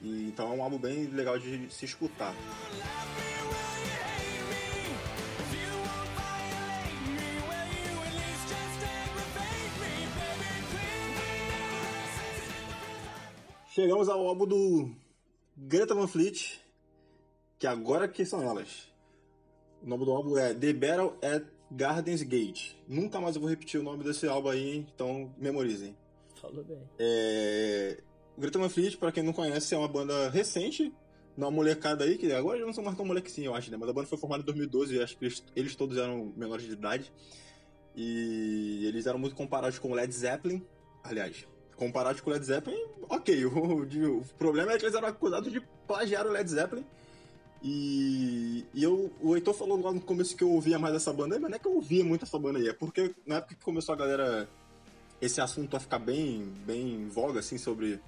[0.00, 2.34] E, então é um álbum bem legal de se escutar.
[13.72, 14.90] Chegamos ao álbum do
[15.56, 16.60] Greta Van Fleet,
[17.56, 18.92] que agora que são elas.
[19.80, 22.72] O nome do álbum é The Battle at Gardens Gate.
[22.88, 25.96] Nunca mais eu vou repetir o nome desse álbum aí, então memorizem.
[26.34, 26.82] Falou bem.
[26.98, 28.02] É...
[28.36, 30.92] O Greta Van Fleet, pra quem não conhece, é uma banda recente,
[31.36, 33.76] uma molecada aí, que agora já não são mais tão molequinhos, eu acho, né?
[33.76, 36.66] Mas a banda foi formada em 2012 e acho que eles, eles todos eram menores
[36.66, 37.12] de idade.
[37.94, 40.60] E eles eram muito comparados com o Led Zeppelin.
[41.04, 41.46] Aliás,
[41.80, 43.46] comparado com o Led Zeppelin, ok.
[43.48, 46.84] O, o, problema é que eles eram acusados de plagiar o Led Zeppelin.
[47.62, 51.34] E, e eu, o Heitor falou lá no começo que eu ouvia mais essa banda
[51.34, 53.54] aí, mas não é que eu ouvia muito essa banda aí, é porque na época
[53.54, 54.48] que começou a galera,
[55.20, 58.00] esse assunto a ficar bem, bem em voga, assim, sobre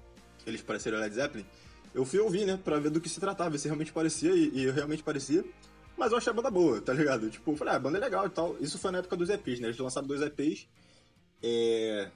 [0.46, 1.44] eles parecerem Led Zeppelin,
[1.94, 4.70] eu fui ouvir, né, pra ver do que se tratava, se realmente parecia, e, e
[4.70, 5.44] realmente parecia.
[5.96, 7.28] Mas eu achei a banda boa, tá ligado?
[7.30, 8.56] Tipo, eu falei, ah, a banda é legal e tal.
[8.58, 9.68] Isso foi na época dos EPs, né?
[9.68, 10.66] Eles lançaram dois EPs.
[11.42, 12.10] É...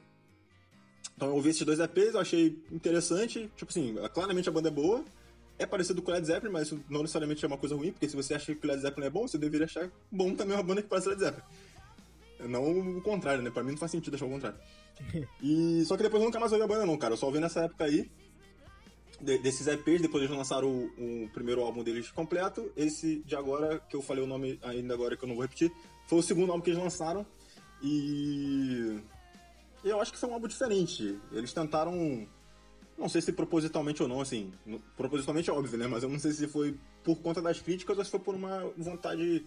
[1.17, 3.51] Então eu ouvi esses dois EPs, eu achei interessante.
[3.57, 5.05] Tipo assim, claramente a banda é boa.
[5.59, 8.07] É parecido com o Led Zeppelin, mas isso não necessariamente é uma coisa ruim, porque
[8.07, 10.63] se você acha que o Led Zeppelin é bom, você deveria achar bom também uma
[10.63, 11.45] banda que parece Led Zeppelin.
[12.41, 13.51] Não o contrário, né?
[13.51, 14.59] Pra mim não faz sentido achar o contrário.
[15.43, 17.15] e Só que depois eu nunca mais ouvi a banda não, cara.
[17.15, 18.11] Eu só ouvi nessa época aí.
[19.19, 22.71] De, desses EPs, depois eles lançaram o, o, primeiro álbum deles completo.
[22.77, 25.73] Esse de agora, que eu falei o nome ainda agora que eu não vou repetir,
[26.07, 27.25] foi o segundo álbum que eles lançaram.
[27.83, 29.01] E
[29.85, 31.19] eu acho que foi um álbum diferente.
[31.33, 32.27] Eles tentaram.
[32.99, 34.53] Não sei se propositalmente ou não, assim.
[34.97, 35.87] Propositalmente é óbvio, né?
[35.87, 38.71] Mas eu não sei se foi por conta das críticas ou se foi por uma
[38.77, 39.47] vontade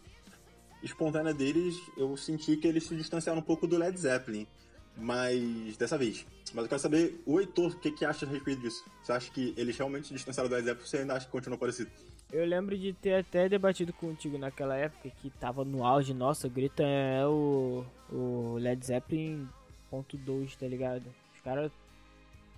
[0.83, 1.75] espontânea deles.
[1.97, 4.47] Eu senti que eles se distanciaram um pouco do Led Zeppelin.
[4.95, 6.25] Mas dessa vez.
[6.53, 8.83] Mas eu quero saber, o Heitor, o que, que acha a respeito disso?
[9.01, 11.31] Você acha que eles realmente se distanciaram do Led Zeppelin ou você ainda acha que
[11.31, 11.89] continua parecido?
[12.31, 16.83] Eu lembro de ter até debatido contigo naquela época que tava no auge, nossa, Grita
[16.83, 19.47] é o, o Led Zeppelin
[19.89, 21.05] ponto 2, tá ligado?
[21.35, 21.71] Os caras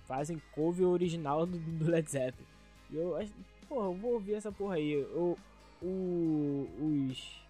[0.06, 2.46] fazem cover original do, do, Led Zeppelin.
[2.90, 3.32] E eu acho,
[3.68, 4.92] porra, eu vou ouvir essa porra aí.
[4.92, 5.38] Eu,
[5.82, 7.42] o, os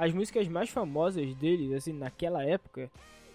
[0.00, 2.90] as músicas mais famosas deles, assim, naquela época,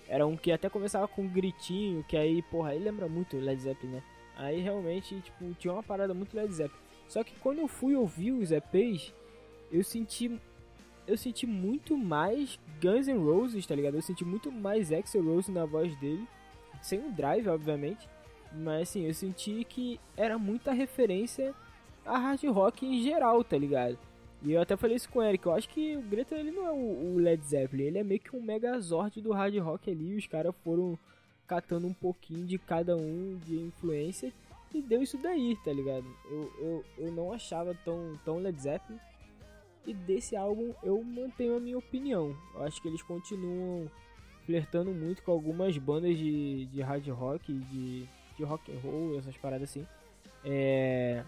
[0.07, 3.61] era um que até começava com um gritinho, que aí, porra, aí lembra muito Led
[3.61, 4.03] Zeppelin, né?
[4.35, 6.81] Aí realmente, tipo, tinha uma parada muito Led Zeppelin.
[7.07, 9.13] Só que quando eu fui ouvir os EPs,
[9.71, 10.41] eu senti
[11.07, 13.95] eu senti muito mais Guns N' Roses, tá ligado?
[13.95, 16.27] Eu senti muito mais Axel Rose na voz dele,
[16.81, 18.07] sem o drive, obviamente,
[18.51, 21.53] mas assim, eu senti que era muita referência
[22.05, 23.97] a hard rock em geral, tá ligado?
[24.43, 26.67] E eu até falei isso com o Eric, eu acho que o Greta ele não
[26.67, 30.27] é o Led Zeppelin, ele é meio que um megazord do hard rock ali, os
[30.27, 30.97] caras foram
[31.47, 34.31] catando um pouquinho de cada um de influência
[34.73, 36.05] e deu isso daí, tá ligado?
[36.29, 38.99] Eu, eu, eu não achava tão, tão Led Zeppelin,
[39.85, 42.35] e desse álbum eu mantenho a minha opinião.
[42.53, 43.89] Eu acho que eles continuam
[44.45, 49.35] flertando muito com algumas bandas de, de hard rock, de, de rock and roll, essas
[49.37, 49.85] paradas assim.
[50.43, 51.23] É...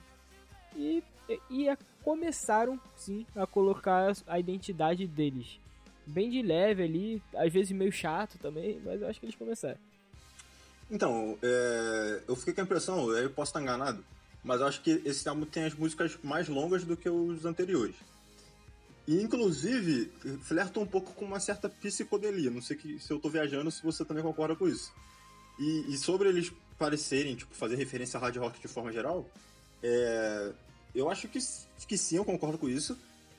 [0.75, 1.03] E,
[1.49, 5.59] e a, começaram sim a colocar a identidade deles.
[6.05, 9.77] bem de leve ali, às vezes meio chato também, mas eu acho que eles começaram.
[10.89, 14.03] Então, é, eu fiquei com a impressão, eu posso estar enganado,
[14.43, 17.95] mas eu acho que esse álbum tem as músicas mais longas do que os anteriores.
[19.07, 22.51] E, inclusive, flerta um pouco com uma certa psicodelia.
[22.51, 24.91] Não sei que, se eu tô viajando, se você também concorda com isso.
[25.57, 29.27] E, e sobre eles parecerem, tipo, fazer referência a hard rock de forma geral,
[29.81, 30.51] é,
[30.93, 31.39] eu acho que,
[31.87, 32.97] que sim, eu concordo com isso.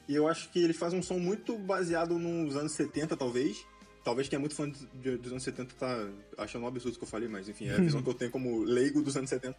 [0.08, 3.64] E eu acho que ele faz um som muito baseado nos anos 70, talvez.
[4.02, 7.08] Talvez quem é muito fã de, dos anos 70 tá achando um absurdo que eu
[7.08, 9.54] falei, mas enfim, é a visão que eu tenho como leigo dos anos 70.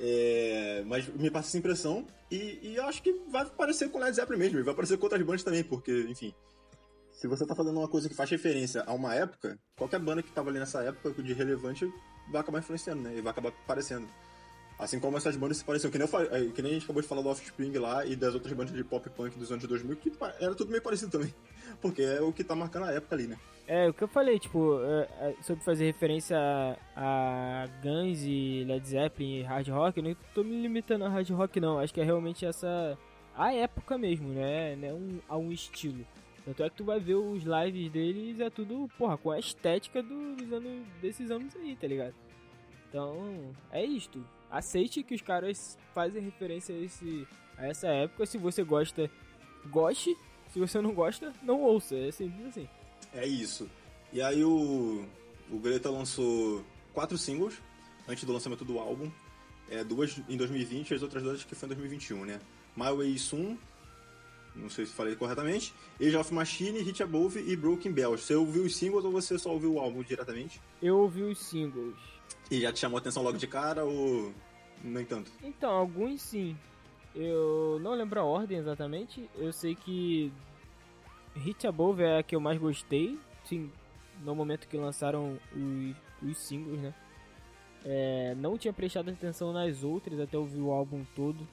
[0.00, 4.38] É, mas me passa essa impressão e, e acho que vai parecer com Led Zeppelin
[4.38, 6.32] mesmo, vai parecer com outras bandas também, porque, enfim,
[7.18, 10.30] se você tá fazendo uma coisa que faz referência a uma época, qualquer banda que
[10.30, 11.92] tava ali nessa época de relevante
[12.30, 13.16] vai acabar influenciando, né?
[13.16, 14.08] E vai acabar aparecendo.
[14.78, 17.08] Assim como essas bandas se pareciam, que nem, é, que nem a gente acabou de
[17.08, 20.12] falar do Offspring lá e das outras bandas de pop punk dos anos 2000, que
[20.38, 21.34] era tudo meio parecido também.
[21.80, 23.38] Porque é o que tá marcando a época ali, né?
[23.66, 26.38] É, o que eu falei, tipo, é, é, sobre fazer referência
[26.96, 31.28] a, Guns e Led Zeppelin e hard rock, eu não tô me limitando a hard
[31.30, 32.96] rock não, acho que é realmente essa...
[33.36, 34.74] a época mesmo, né?
[34.74, 36.06] né um, a um estilo.
[36.46, 40.02] Tanto é que tu vai ver os lives deles, é tudo, porra, com a estética
[40.02, 42.14] do, dos anos, desses anos aí, tá ligado?
[42.88, 44.24] Então, é isto.
[44.50, 47.28] Aceite que os caras fazem referência a, esse,
[47.58, 48.24] a essa época.
[48.24, 49.10] Se você gosta,
[49.66, 50.16] goste.
[50.52, 51.94] Se você não gosta, não ouça.
[51.94, 52.68] É simples assim.
[53.12, 53.68] É isso.
[54.12, 55.04] E aí o,
[55.50, 57.54] o Greta lançou quatro singles
[58.08, 59.10] antes do lançamento do álbum.
[59.70, 62.40] É, duas em 2020 e as outras duas que foi em 2021, né?
[62.74, 63.58] My Way Soon,
[64.56, 68.24] não sei se falei corretamente, Age of Machine, Hit Above e Broken Bells.
[68.24, 70.60] Você ouviu os singles ou você só ouviu o álbum diretamente?
[70.82, 71.94] Eu ouvi os singles.
[72.50, 74.32] E já te chamou a atenção logo de cara ou
[74.82, 75.30] nem tanto?
[75.42, 76.56] Então, alguns sim.
[77.14, 79.28] Eu não lembro a ordem exatamente.
[79.36, 80.32] Eu sei que
[81.34, 83.18] Hit Above é a que eu mais gostei.
[83.44, 83.70] Sim,
[84.22, 86.94] no momento que lançaram os, os singles, né?
[87.84, 91.46] É, não tinha prestado atenção nas outras até ouvir o álbum todo.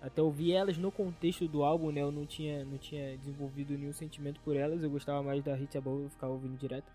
[0.00, 2.02] Até ouvir elas no contexto do álbum, né?
[2.02, 4.82] Eu não tinha, não tinha desenvolvido nenhum sentimento por elas.
[4.82, 6.90] Eu gostava mais da Hit Above, eu ficava ouvindo direto.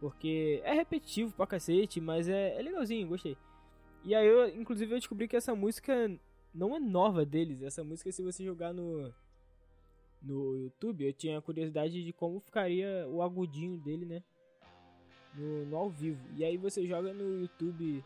[0.00, 3.36] Porque é repetitivo pra cacete, mas é, é legalzinho, gostei.
[4.02, 6.10] E aí, eu, inclusive, eu descobri que essa música
[6.54, 7.62] não é nova deles.
[7.62, 9.12] Essa música, se você jogar no,
[10.22, 14.22] no YouTube, eu tinha curiosidade de como ficaria o agudinho dele, né?
[15.34, 16.20] No, no ao vivo.
[16.36, 18.04] E aí você joga no YouTube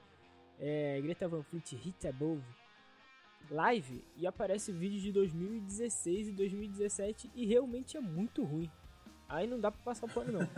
[0.58, 2.42] é, Greta Van Fleet Hit Above
[3.50, 8.70] Live e aparece vídeo de 2016 e 2017 e realmente é muito ruim.
[9.28, 10.48] Aí não dá pra passar o pano não.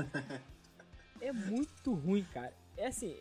[1.21, 2.55] é muito ruim, cara.
[2.77, 3.17] É assim,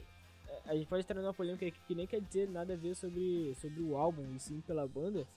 [0.66, 3.54] a gente pode entrar numa polêmica aqui que nem quer dizer nada a ver sobre,
[3.56, 5.28] sobre o álbum e sim pela banda.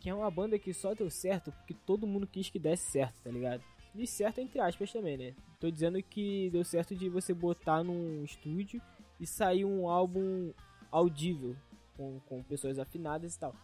[0.00, 3.22] Que é uma banda que só deu certo porque todo mundo quis que desse certo,
[3.22, 3.62] tá ligado?
[3.94, 5.34] E certo entre aspas também, né?
[5.58, 8.80] Tô dizendo que deu certo de você botar num estúdio
[9.18, 10.52] e sair um álbum
[10.90, 11.56] audível,
[11.96, 13.54] com, com pessoas afinadas e tal.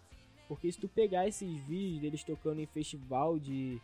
[0.49, 3.81] Porque se tu pegar esses vídeos deles tocando em festival de,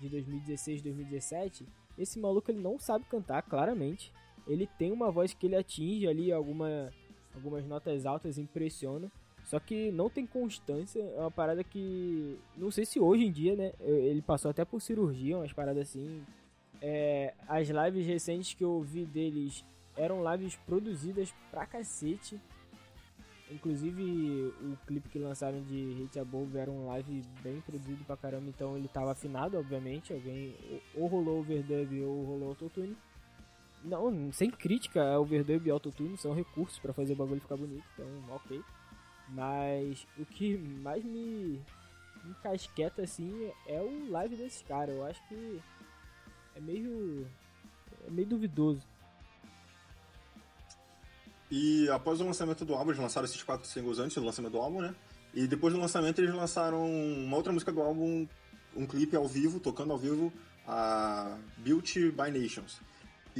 [0.00, 4.12] de 2016, 2017, esse maluco ele não sabe cantar, claramente.
[4.48, 6.90] Ele tem uma voz que ele atinge ali alguma,
[7.34, 9.12] algumas notas altas, impressiona.
[9.44, 12.38] Só que não tem constância, é uma parada que.
[12.56, 13.72] Não sei se hoje em dia, né?
[13.80, 16.22] Ele passou até por cirurgia, umas paradas assim.
[16.80, 19.64] É, as lives recentes que eu vi deles
[19.96, 22.38] eram lives produzidas pra cacete.
[23.50, 28.50] Inclusive o clipe que lançaram de Hit Above era um live bem produzido pra caramba,
[28.50, 30.12] então ele tava afinado, obviamente.
[30.12, 30.54] Alguém
[30.94, 32.94] ou rolou overdub ou rolou autotune.
[33.84, 38.06] Não, sem crítica, overdub e autotune são recursos para fazer o bagulho ficar bonito, então
[38.30, 38.62] ok.
[39.28, 41.60] Mas o que mais me,
[42.24, 44.96] me casqueta assim é o live desses caras.
[44.96, 45.60] Eu acho que
[46.56, 47.26] é meio.
[48.06, 48.82] é meio duvidoso.
[51.50, 54.58] E após o lançamento do álbum, eles lançaram esses quatro singles antes do lançamento do
[54.58, 54.94] álbum, né?
[55.32, 58.26] E depois do lançamento eles lançaram uma outra música do álbum,
[58.76, 60.32] um clipe ao vivo, tocando ao vivo,
[60.66, 62.80] a Beauty by Nations.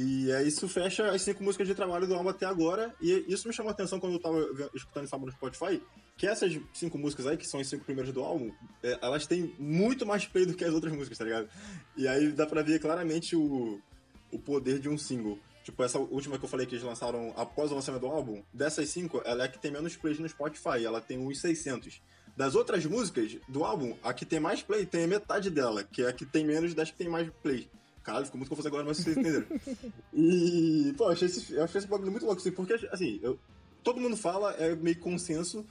[0.01, 3.45] E aí isso fecha as cinco músicas de trabalho do álbum até agora, e isso
[3.49, 4.39] me chamou a atenção quando eu tava
[4.73, 5.83] escutando esse álbum no Spotify,
[6.15, 8.49] que essas cinco músicas aí, que são as cinco primeiras do álbum,
[8.81, 11.49] é, elas têm muito mais play do que as outras músicas, tá ligado?
[11.97, 13.81] E aí dá pra ver claramente o,
[14.31, 15.37] o poder de um single.
[15.65, 18.87] Tipo, essa última que eu falei que eles lançaram após o lançamento do álbum, dessas
[18.87, 22.01] cinco, ela é a que tem menos plays no Spotify, ela tem uns 600.
[22.37, 26.03] Das outras músicas do álbum, a que tem mais play tem a metade dela, que
[26.03, 27.69] é a que tem menos das que tem mais play.
[28.03, 29.45] Caralho, ficou muito confuso agora, mas vocês entenderam.
[30.13, 33.37] e, pô, eu achei esse, eu achei esse bagulho muito louco, assim, porque, assim, eu,
[33.83, 35.65] todo mundo fala, é meio consenso,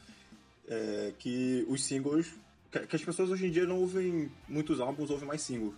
[0.68, 2.34] é, que os singles.
[2.70, 5.74] Que, que, as pessoas hoje em dia não ouvem muitos álbuns, ouvem mais singles.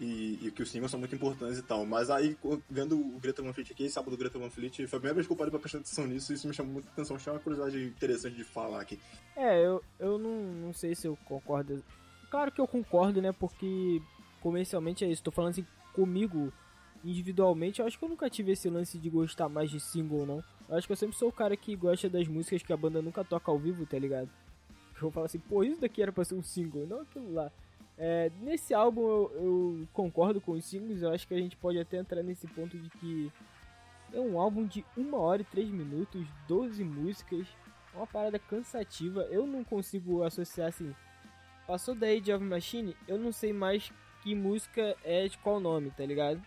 [0.00, 1.84] e, e, que os singles são muito importantes e tal.
[1.84, 2.36] Mas aí,
[2.68, 5.14] vendo o Greta Van Fleet aqui, esse álbum do Greta Van Fleet, foi a primeira
[5.14, 7.16] vez que eu parei pra prestar atenção nisso e isso me chamou muita atenção.
[7.16, 8.98] Achei uma curiosidade interessante de falar aqui.
[9.36, 11.84] É, eu, eu não, não sei se eu concordo.
[12.30, 13.30] Claro que eu concordo, né?
[13.32, 14.00] Porque
[14.40, 15.22] comercialmente é isso.
[15.22, 16.52] Tô falando assim, comigo,
[17.04, 20.44] individualmente, eu acho que eu nunca tive esse lance de gostar mais de single, não.
[20.68, 23.02] Eu acho que eu sempre sou o cara que gosta das músicas que a banda
[23.02, 24.28] nunca toca ao vivo, tá ligado?
[25.00, 27.50] Eu falo assim, pô, isso daqui era pra ser um single, não aquilo lá.
[27.98, 31.78] É, nesse álbum eu, eu, concordo com os singles, eu acho que a gente pode
[31.78, 33.30] até entrar nesse ponto de que
[34.12, 37.46] é um álbum de 1 hora e 3 minutos, 12 músicas,
[37.94, 39.22] uma parada cansativa.
[39.30, 40.94] Eu não consigo associar assim.
[41.66, 45.90] Passou da Age of Machine, eu não sei mais que música é de qual nome,
[45.90, 46.40] tá ligado?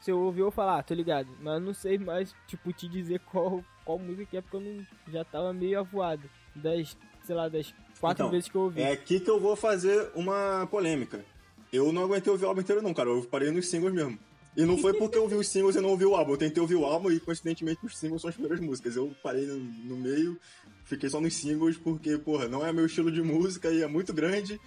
[0.00, 3.20] Se eu ouvir eu falar, ah, tô ligado, mas não sei mais, tipo, te dizer
[3.30, 7.72] qual, qual música é, porque eu não, já tava meio avoado das, sei lá, das
[8.00, 8.82] quatro então, vezes que eu ouvi.
[8.82, 11.24] É aqui que eu vou fazer uma polêmica.
[11.72, 13.08] Eu não aguentei ouvir o álbum inteiro, não, cara.
[13.08, 14.18] Eu parei nos singles mesmo.
[14.56, 16.32] E não foi porque eu ouvi os singles e não ouvi o álbum.
[16.32, 18.96] Eu tentei ouvir o álbum e, coincidentemente, os singles são as primeiras músicas.
[18.96, 20.38] Eu parei no, no meio,
[20.84, 24.12] fiquei só nos singles porque, porra, não é meu estilo de música e é muito
[24.12, 24.60] grande.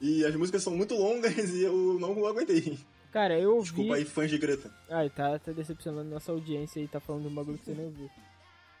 [0.00, 2.78] E as músicas são muito longas e eu não aguentei.
[3.10, 3.64] Cara, eu ouvi...
[3.64, 4.70] Desculpa aí, fãs de Greta.
[4.88, 8.10] Ai, tá, tá decepcionando nossa audiência e tá falando um bagulho que você não ouviu.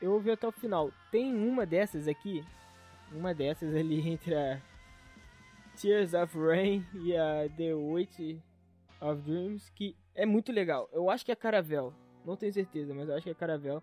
[0.00, 0.92] Eu ouvi até o final.
[1.10, 2.44] Tem uma dessas aqui
[3.12, 4.60] uma dessas ali entre a
[5.80, 8.38] Tears of Rain e a The Witch
[9.00, 10.88] of Dreams, que é muito legal.
[10.92, 11.92] Eu acho que é Caravel,
[12.24, 13.82] não tenho certeza, mas eu acho que é Caravel.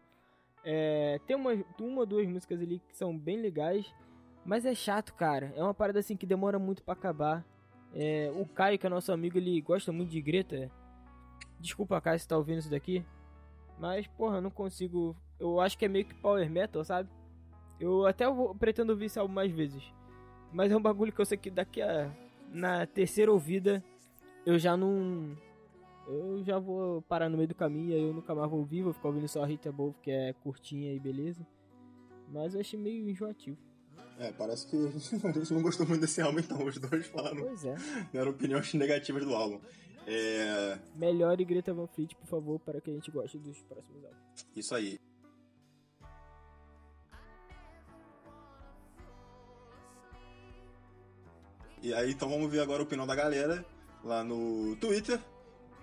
[0.64, 3.92] É, tem uma, uma duas músicas ali que são bem legais,
[4.46, 5.54] mas é chato, cara.
[5.56, 7.46] É uma parada assim que demora muito para acabar.
[7.94, 10.72] É, o Caio, que é nosso amigo, ele gosta muito de Greta.
[11.60, 13.06] Desculpa, Caio, se tá ouvindo isso daqui.
[13.80, 15.16] Mas, porra, não consigo.
[15.40, 17.10] Eu acho que é meio que power metal, sabe?
[17.80, 19.84] Eu até vou, pretendo ouvir esse álbum mais vezes.
[20.52, 22.12] Mas é um bagulho que eu sei que daqui a.
[22.50, 23.84] Na terceira ouvida
[24.46, 25.36] eu já não.
[26.08, 28.94] Eu já vou parar no meio do caminho, aí eu nunca mais vou ouvir, vou
[28.94, 31.46] ficar ouvindo só a Hit Above, que é curtinha e beleza.
[32.30, 33.58] Mas eu achei meio enjoativo.
[34.18, 34.76] É, parece que
[35.28, 37.42] a gente não gostou muito desse álbum, então os dois falaram.
[37.42, 37.76] Pois é.
[38.14, 39.60] Deram opiniões negativas do álbum.
[40.08, 40.80] É...
[40.96, 44.48] Melhore Greta Van Fleet, por favor, para que a gente goste dos próximos álbuns.
[44.56, 44.98] Isso aí.
[51.84, 53.66] E aí, então vamos ver agora a opinião da galera
[54.04, 55.20] lá no Twitter.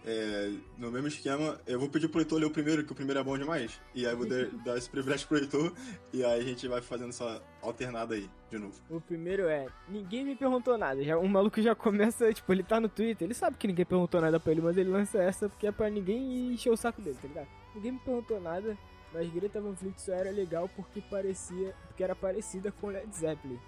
[0.07, 3.21] É, no mesmo esquema, eu vou pedir pro Heitor ler o primeiro, que o primeiro
[3.21, 3.81] é bom demais.
[3.95, 4.27] E aí eu vou
[4.64, 5.73] dar esse privilégio pro Heitor.
[6.12, 8.75] E aí a gente vai fazendo essa alternada aí, de novo.
[8.90, 11.03] O primeiro é: ninguém me perguntou nada.
[11.03, 14.21] Já, um maluco já começa, tipo, ele tá no Twitter, ele sabe que ninguém perguntou
[14.21, 17.17] nada pra ele, mas ele lança essa porque é pra ninguém encher o saco dele,
[17.21, 17.49] tá ligado?
[17.75, 18.77] Ninguém me perguntou nada,
[19.12, 21.75] mas Greta Van Fleet só era legal porque parecia.
[21.88, 23.59] porque era parecida com Led Zeppelin.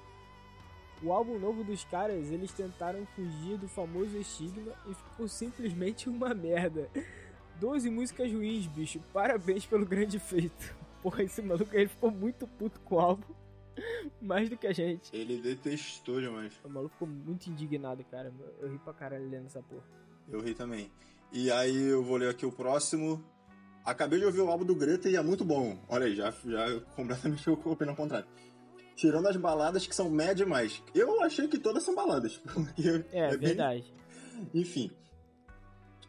[1.02, 6.32] O álbum novo dos caras, eles tentaram fugir do famoso estigma e ficou simplesmente uma
[6.34, 6.88] merda.
[7.60, 9.00] 12 músicas ruins, bicho.
[9.12, 10.74] Parabéns pelo grande feito.
[11.02, 13.34] Porra, esse maluco ele ficou muito puto com o álbum.
[14.20, 15.14] Mais do que a gente.
[15.14, 16.52] Ele detestou demais.
[16.64, 18.32] O maluco ficou muito indignado, cara.
[18.60, 19.84] Eu ri pra caralho lendo essa porra.
[20.28, 20.90] Eu ri também.
[21.32, 23.22] E aí eu vou ler aqui o próximo.
[23.84, 25.78] Acabei de ouvir o álbum do Greta e é muito bom.
[25.88, 28.26] Olha aí, já, já completamente eu opinião contrária.
[28.96, 30.82] Tirando as baladas que são média mais.
[30.94, 32.40] Eu achei que todas são baladas.
[33.12, 33.84] é, é verdade.
[34.52, 34.62] Bem...
[34.62, 34.90] Enfim.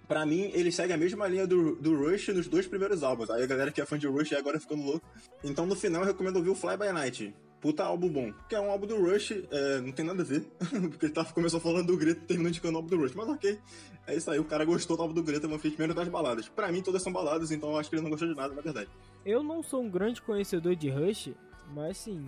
[0.07, 3.29] Pra mim, ele segue a mesma linha do, do Rush nos dois primeiros álbuns.
[3.29, 5.05] Aí a galera que é fã de Rush agora ficando louco.
[5.43, 7.35] Então no final eu recomendo ouvir o Fly By Night.
[7.59, 8.33] Puta álbum bom.
[8.47, 10.41] Que é um álbum do Rush, é, não tem nada a ver.
[10.89, 13.15] porque ele tá, começou falando do Greta e terminou indicando o álbum do Rush.
[13.15, 13.59] Mas ok.
[14.05, 16.47] É isso aí, o cara gostou do álbum do Greta, mas fez menos das baladas.
[16.47, 18.61] Pra mim, todas são baladas, então eu acho que ele não gostou de nada, na
[18.61, 18.89] verdade.
[19.25, 21.31] Eu não sou um grande conhecedor de Rush,
[21.73, 22.25] mas sim,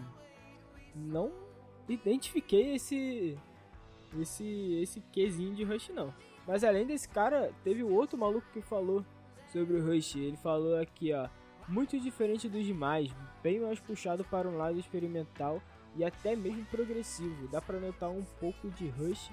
[0.96, 1.32] não
[1.88, 3.38] identifiquei esse
[4.20, 6.14] esse esse quesinho de Rush não.
[6.48, 9.06] Mas além desse cara, teve outro maluco que falou
[9.52, 10.16] sobre o Rush.
[10.16, 11.30] Ele falou aqui, ó,
[11.68, 13.12] muito diferente dos demais,
[13.44, 15.62] bem mais puxado para um lado experimental
[15.96, 17.48] e até mesmo progressivo.
[17.48, 19.32] Dá para notar um pouco de Rush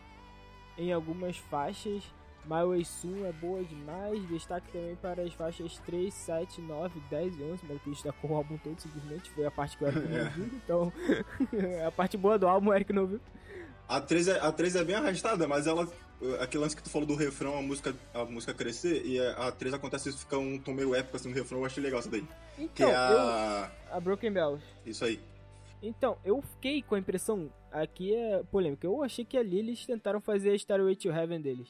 [0.77, 2.03] em algumas faixas
[2.47, 4.27] My Way Soon é boa demais.
[4.29, 7.63] Destaque também para as faixas 3, 7, 9, 10 e 11.
[7.69, 9.31] Mas o destacou o álbum todo simplesmente.
[9.31, 10.29] Foi a parte que o Eric não é.
[10.31, 10.45] viu.
[10.47, 10.93] Então,
[11.87, 13.21] a parte boa do álbum o Eric não viu.
[13.89, 15.89] A 3, é, a 3 é bem arrastada, mas ela.
[16.41, 19.75] Aquele lance que tu falou do refrão, a música, a música crescer, e a 3
[19.75, 22.25] acontece isso, fica um tom meio épico assim no refrão, eu achei legal isso daí.
[22.59, 23.71] Então, que é a.
[23.91, 24.65] Eu, a Broken Bells.
[24.87, 25.21] Isso aí.
[25.83, 27.53] Então, eu fiquei com a impressão.
[27.71, 28.87] Aqui é polêmica.
[28.87, 31.69] Eu achei que ali eles tentaram fazer a Starway to Heaven deles.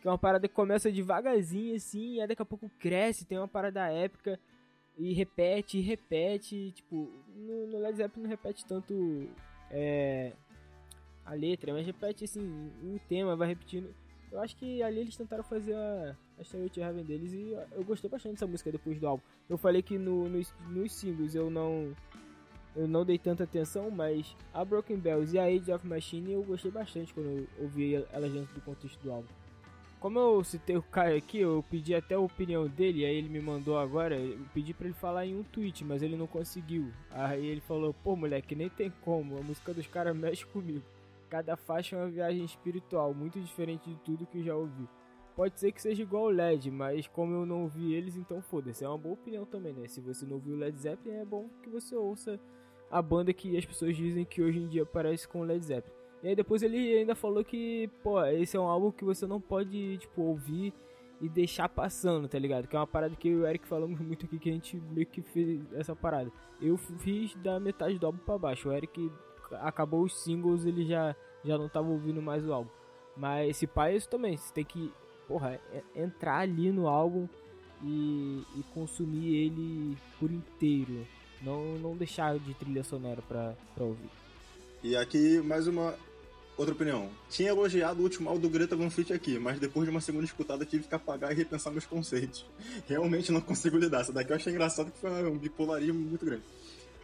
[0.00, 3.48] Que é uma parada que começa devagarzinho assim, e daqui a pouco cresce, tem uma
[3.48, 4.38] parada épica,
[4.96, 6.72] e repete, e repete.
[6.72, 9.28] Tipo, no, no Led Zeppelin não repete tanto
[9.70, 10.32] é,
[11.24, 13.94] a letra, mas repete assim, o tema, vai repetindo.
[14.30, 17.84] Eu acho que ali eles tentaram fazer a, a Stairway to Heaven deles e eu
[17.84, 19.22] gostei bastante dessa música depois do álbum.
[19.48, 21.94] Eu falei que no, nos, nos singles eu não
[22.74, 26.42] eu não dei tanta atenção, mas a Broken Bells e a Age of Machine eu
[26.42, 29.28] gostei bastante quando eu ouvi elas dentro do contexto do álbum.
[30.06, 33.40] Como eu citei o Caio aqui, eu pedi até a opinião dele, aí ele me
[33.40, 36.92] mandou agora, eu pedi para ele falar em um tweet, mas ele não conseguiu.
[37.10, 40.84] Aí ele falou, pô moleque, nem tem como, a música dos caras mexe comigo.
[41.28, 44.88] Cada faixa é uma viagem espiritual, muito diferente de tudo que eu já ouvi.
[45.34, 48.84] Pode ser que seja igual o LED, mas como eu não ouvi eles, então foda-se.
[48.84, 49.88] É uma boa opinião também, né?
[49.88, 52.38] Se você não ouviu o Led Zeppelin, é bom que você ouça
[52.88, 55.95] a banda que as pessoas dizem que hoje em dia parece com o Led Zeppelin.
[56.22, 59.40] E aí depois ele ainda falou que, pô, esse é um álbum que você não
[59.40, 60.72] pode, tipo, ouvir
[61.20, 62.66] e deixar passando, tá ligado?
[62.66, 64.76] Que é uma parada que eu e o Eric falamos muito aqui, que a gente
[64.90, 66.30] meio que fez essa parada.
[66.60, 68.68] Eu fiz da metade do álbum pra baixo.
[68.68, 69.10] O Eric
[69.60, 71.14] acabou os singles, ele já,
[71.44, 72.70] já não tava ouvindo mais o álbum.
[73.16, 74.92] Mas esse pai é isso também, você tem que,
[75.26, 77.26] porra, é, entrar ali no álbum
[77.82, 81.06] e, e consumir ele por inteiro.
[81.42, 84.10] Não, não deixar de trilha sonora pra, pra ouvir.
[84.82, 85.94] E aqui, mais uma
[86.56, 87.10] outra opinião.
[87.28, 90.24] Tinha elogiado o último álbum do Greta Van Fleet aqui, mas depois de uma segunda
[90.24, 92.46] escutada tive que apagar e repensar meus conceitos.
[92.86, 94.00] Realmente não consigo lidar.
[94.00, 96.42] Essa daqui eu achei engraçado que foi um bipolarismo muito grande.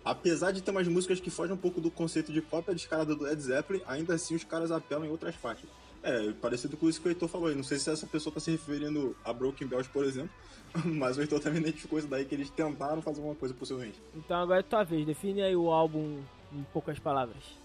[0.05, 3.25] Apesar de ter umas músicas que fogem um pouco do conceito de cópia descarada do
[3.25, 5.69] Led Zeppelin, ainda assim os caras apelam em outras faixas.
[6.03, 7.55] É, parecido com isso que o Heitor falou aí.
[7.55, 10.31] Não sei se essa pessoa tá se referindo a Broken Bells, por exemplo,
[10.85, 14.01] mas o Heitor também identificou isso daí, que eles tentaram fazer alguma coisa possivelmente.
[14.15, 16.21] Então agora é tua vez, define aí o álbum
[16.53, 17.62] em poucas palavras.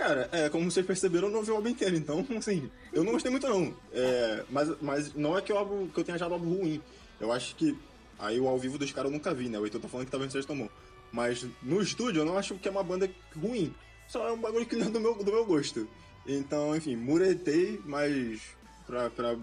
[0.00, 3.12] Cara, é, como vocês perceberam, eu não vi o álbum inteiro, então, assim, eu não
[3.12, 3.74] gostei muito não.
[3.92, 6.82] É, mas, mas não é que, o álbum, que eu tenha achado o álbum ruim.
[7.20, 7.76] Eu acho que.
[8.18, 9.58] Aí o ao vivo dos caras eu nunca vi, né?
[9.58, 10.70] O Heitor tá falando que talvez vocês tomou.
[11.12, 13.74] Mas no estúdio eu não acho que é uma banda ruim.
[14.08, 15.86] Só é um bagulho que não é do meu, do meu gosto.
[16.26, 18.40] Então, enfim, muretei, mas
[18.86, 19.36] pra, pra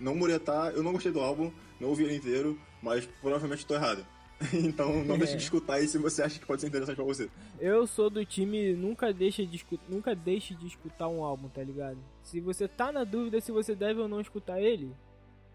[0.00, 4.04] não muretar, eu não gostei do álbum, não ouvi ele inteiro, mas provavelmente tô errado.
[4.52, 5.18] então não é.
[5.18, 7.30] deixe de escutar aí se você acha que pode ser interessante pra você.
[7.60, 11.98] Eu sou do time nunca deixe de nunca deixe de escutar um álbum, tá ligado?
[12.22, 14.94] Se você tá na dúvida se você deve ou não escutar ele,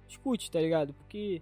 [0.08, 0.94] escute, tá ligado?
[0.94, 1.42] Porque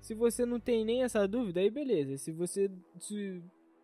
[0.00, 2.18] se você não tem nem essa dúvida, aí beleza.
[2.18, 3.42] Se você se,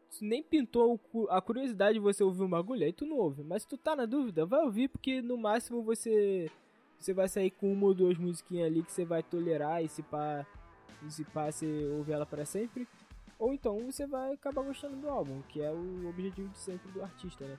[0.08, 3.42] se nem pintou a curiosidade de você ouvir um bagulho, aí tu não ouve.
[3.42, 6.50] Mas se tu tá na dúvida, vai ouvir porque no máximo você
[6.98, 10.02] você vai sair com uma ou duas musiquinhas ali que você vai tolerar e se
[10.02, 10.46] pá
[11.06, 12.86] e se pá, você ouve ela para sempre.
[13.38, 17.02] Ou então você vai acabar gostando do álbum, que é o objetivo de sempre do
[17.02, 17.58] artista, né?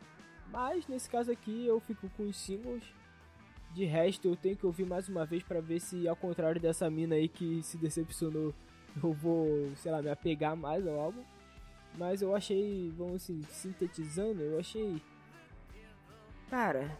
[0.51, 2.83] Mas nesse caso aqui eu fico com os singles.
[3.73, 6.89] De resto, eu tenho que ouvir mais uma vez para ver se, ao contrário dessa
[6.89, 8.53] mina aí que se decepcionou,
[9.01, 11.23] eu vou, sei lá, me apegar mais ao álbum.
[11.97, 15.01] Mas eu achei, vamos assim, sintetizando, eu achei.
[16.49, 16.97] Cara,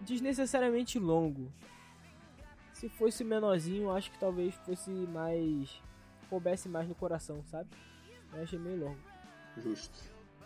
[0.00, 1.50] desnecessariamente longo.
[2.80, 5.68] Se fosse menorzinho, acho que talvez fosse mais.
[6.30, 7.68] coubesse mais no coração, sabe?
[8.32, 8.98] Eu achei meio longo.
[9.62, 9.98] Justo.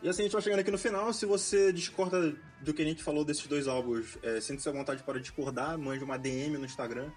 [0.03, 1.13] E assim a gente vai chegando aqui no final.
[1.13, 5.05] Se você discorda do que a gente falou desses dois álbuns, é, sente-se à vontade
[5.05, 7.09] para discordar, mande uma DM no Instagram.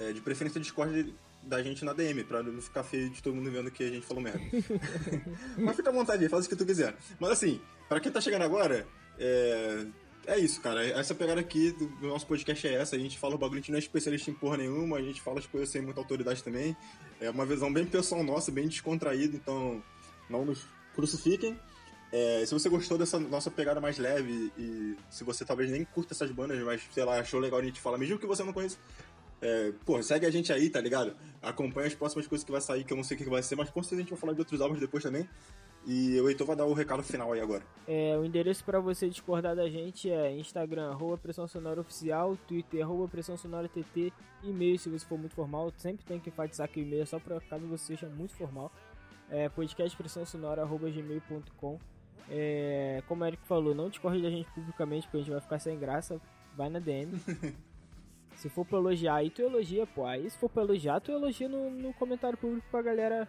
[0.00, 1.14] É, de preferência, discorde
[1.44, 4.04] da gente na DM, pra não ficar feio de todo mundo vendo que a gente
[4.04, 4.40] falou merda.
[5.56, 6.96] Mas fica à vontade, faz o que tu quiser.
[7.20, 8.84] Mas assim, para quem tá chegando agora,
[9.16, 9.86] é,
[10.26, 10.84] é isso, cara.
[10.84, 12.96] Essa pegada aqui do, do, nosso podcast é essa.
[12.96, 15.20] A gente fala o bagulho, a gente não é especialista em porra nenhuma, a gente
[15.20, 16.76] fala as coisas sem muita autoridade também.
[17.20, 19.82] É uma visão bem pessoal nossa, bem descontraída, então
[20.28, 21.58] não nos crucifiquem.
[22.12, 26.14] É, se você gostou dessa nossa pegada mais leve e se você talvez nem curta
[26.14, 28.78] essas bandas, mas sei lá, achou legal a gente falar, mesmo que você não conheça,
[29.40, 31.16] é, pô, segue a gente aí, tá ligado?
[31.42, 33.56] Acompanha as próximas coisas que vai sair, que eu não sei o que vai ser,
[33.56, 35.28] mas com certeza a gente vai falar de outros álbuns depois também.
[35.86, 37.62] E o Heitor vai dar o recado final aí agora.
[37.86, 42.82] É, o endereço para você discordar da gente é Instagram, arroba Pressão Sonora Oficial, Twitter,
[42.82, 44.12] arroba Pressão Sonora TT,
[44.42, 47.20] e-mail se você for muito formal, sempre tem que enfatizar que o e-mail é só
[47.20, 48.72] para caso você seja muito formal.
[49.30, 51.78] É, podcast Pressão Sonora, arroba gmail.com.
[52.28, 55.60] É, como o Eric falou, não discorde da gente publicamente, porque a gente vai ficar
[55.60, 56.20] sem graça,
[56.56, 57.12] vai na DM.
[58.34, 60.04] se for pra elogiar, aí tu elogia, pô.
[60.04, 63.28] Aí se for pra elogiar, tu elogia no, no comentário público pra galera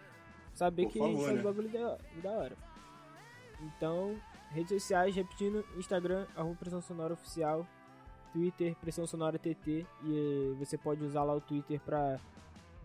[0.54, 1.42] saber Por que favor, a gente faz né?
[1.42, 2.56] bagulho da, da hora.
[3.60, 4.16] Então,
[4.50, 7.66] redes sociais, repetindo, Instagram, arroba Pressão Sonora Oficial,
[8.32, 12.20] Twitter, Pressão Sonora TT, e você pode usar lá o Twitter pra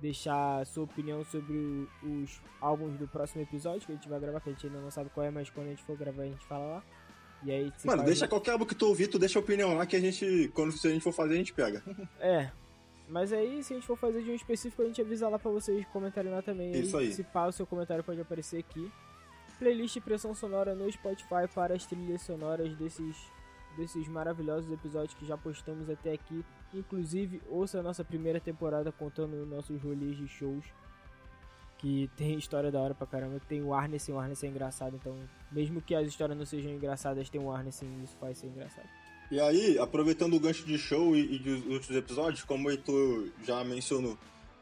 [0.01, 4.49] deixar sua opinião sobre os álbuns do próximo episódio que a gente vai gravar, que
[4.49, 6.45] a gente ainda não sabe qual é, mas quando a gente for gravar a gente
[6.45, 6.83] fala lá.
[7.45, 9.95] E aí, Mano, deixa qualquer álbum que tu ouvir, tu deixa a opinião lá que
[9.95, 11.83] a gente, quando a gente for fazer, a gente pega.
[12.19, 12.49] É,
[13.13, 15.51] mas aí, se a gente for fazer de um específico, a gente avisa lá pra
[15.51, 16.71] vocês comentarem lá também.
[16.71, 17.13] Isso aí.
[17.13, 18.91] Se pá, o seu comentário pode aparecer aqui.
[19.59, 23.15] Playlist Pressão Sonora no Spotify para as trilhas sonoras desses
[23.77, 26.43] desses maravilhosos episódios que já postamos até aqui.
[26.73, 30.65] Inclusive, ouça a nossa primeira temporada contando nossos rolês de shows.
[31.77, 33.39] Que tem história da hora pra caramba.
[33.47, 34.95] Tem o Arnes, o Arnes é engraçado.
[34.95, 35.15] Então,
[35.51, 38.89] mesmo que as histórias não sejam engraçadas, tem o Arnes e isso faz ser engraçado.
[39.33, 43.31] E aí, aproveitando o gancho de show e, e dos outros episódios, como o Heitor
[43.43, 44.15] já mencionou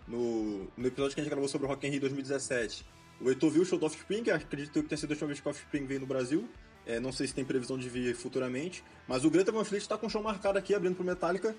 [0.08, 2.86] no, no episódio que a gente gravou sobre o Rock in Rio 2017,
[3.20, 5.48] o Heitor viu o show do Offspring, acredito que tenha sido a última vez que
[5.50, 6.48] o Offspring veio no Brasil.
[6.86, 9.98] É, não sei se tem previsão de vir futuramente, mas o Greta Van Fleet está
[9.98, 11.54] com um show marcado aqui, abrindo pro Metallica,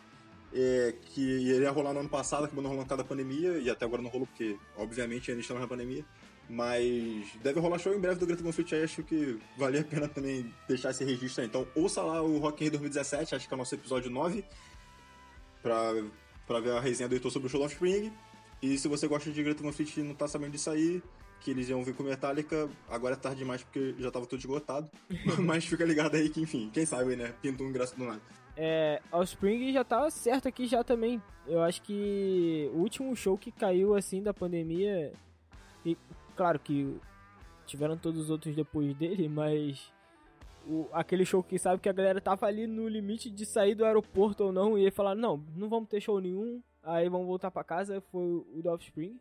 [0.55, 3.69] é, que iria rolar no ano passado, acabou não rolando por causa da pandemia, e
[3.69, 6.03] até agora não rolou porque, obviamente, ainda estamos na pandemia.
[6.53, 9.85] Mas deve rolar show em breve do Greta Van Fleet aí, acho que valia a
[9.85, 11.49] pena também deixar esse registro aí.
[11.49, 14.45] Então ouça lá o Rock in Rio 2017, acho que é o nosso episódio 9,
[15.63, 15.95] pra,
[16.47, 18.13] pra ver a resenha do Heitor sobre o show do Offspring.
[18.61, 21.03] E se você gosta de Greta Van Fleet e não tá sabendo disso aí,
[21.41, 24.91] que eles iam vir com Metallica, agora é tarde demais porque já tava tudo esgotado.
[25.41, 27.35] Mas fica ligado aí que, enfim, quem sabe, né?
[27.41, 28.21] Pinta um ingresso do nada.
[28.59, 31.19] É, Offspring já tava certo aqui já também.
[31.47, 35.15] Eu acho que o último show que caiu assim da pandemia.
[35.85, 35.97] E
[36.37, 36.99] claro que
[37.67, 39.93] tiveram todos os outros depois dele, mas
[40.67, 43.85] o, aquele show que sabe que a galera tava ali no limite de sair do
[43.85, 47.51] aeroporto ou não, e aí falar, não, não vamos ter show nenhum, aí vamos voltar
[47.51, 49.19] para casa, foi o do Offspring.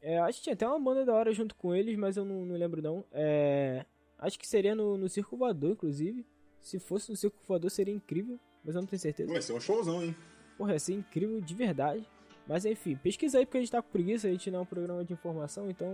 [0.00, 2.44] É, acho que tinha até uma banda da hora junto com eles, mas eu não,
[2.44, 3.04] não lembro não.
[3.12, 3.84] É,
[4.18, 6.26] acho que seria no, no Circo Voador, inclusive.
[6.60, 9.32] Se fosse no Circo Voador seria incrível, mas eu não tenho certeza.
[9.32, 10.16] Vai ser um showzão, hein?
[10.58, 12.04] Porra, ia ser incrível de verdade.
[12.46, 14.66] Mas enfim, pesquisa aí porque a gente tá com preguiça, a gente não é um
[14.66, 15.88] programa de informação, então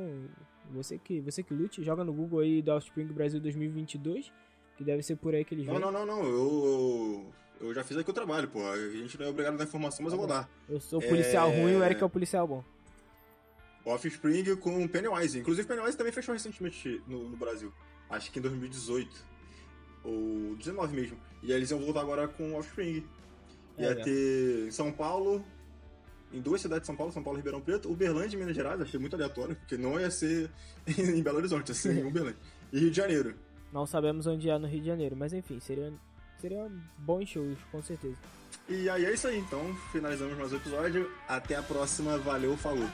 [0.71, 4.33] você que, você que lute, joga no Google aí do Offspring Brasil 2022,
[4.77, 5.83] que deve ser por aí que eles Não, vêm.
[5.83, 6.23] não, não, não.
[6.25, 7.27] Eu,
[7.61, 8.67] eu já fiz aqui o trabalho, pô.
[8.67, 10.49] A gente não é obrigado a dar informação, mas eu vou dar.
[10.69, 11.63] Eu sou policial É.
[11.63, 12.65] ruim, o Eric é o policial bom.
[13.85, 15.39] Offspring com Pennywise.
[15.39, 17.73] Inclusive, Pennywise também fechou recentemente no, no Brasil.
[18.11, 19.11] Acho que em 2018.
[20.05, 21.19] Ou 19 mesmo.
[21.43, 23.05] E aí eles iam voltar agora com Offspring.
[23.79, 23.95] Ia é.
[23.95, 25.45] ter em São Paulo,
[26.33, 28.81] em duas cidades de São Paulo, São Paulo e Ribeirão Preto, Uberlândia e Minas Gerais,
[28.81, 30.51] achei muito aleatório, porque não ia ser
[30.87, 32.39] em Belo Horizonte, ia ser em Uberlândia.
[32.73, 33.35] E Rio de Janeiro.
[33.73, 35.93] Não sabemos onde é no Rio de Janeiro, mas enfim, seria,
[36.41, 38.17] seria bom show, com certeza.
[38.69, 41.11] E aí é isso aí, então finalizamos mais um episódio.
[41.27, 42.89] Até a próxima, valeu, falou!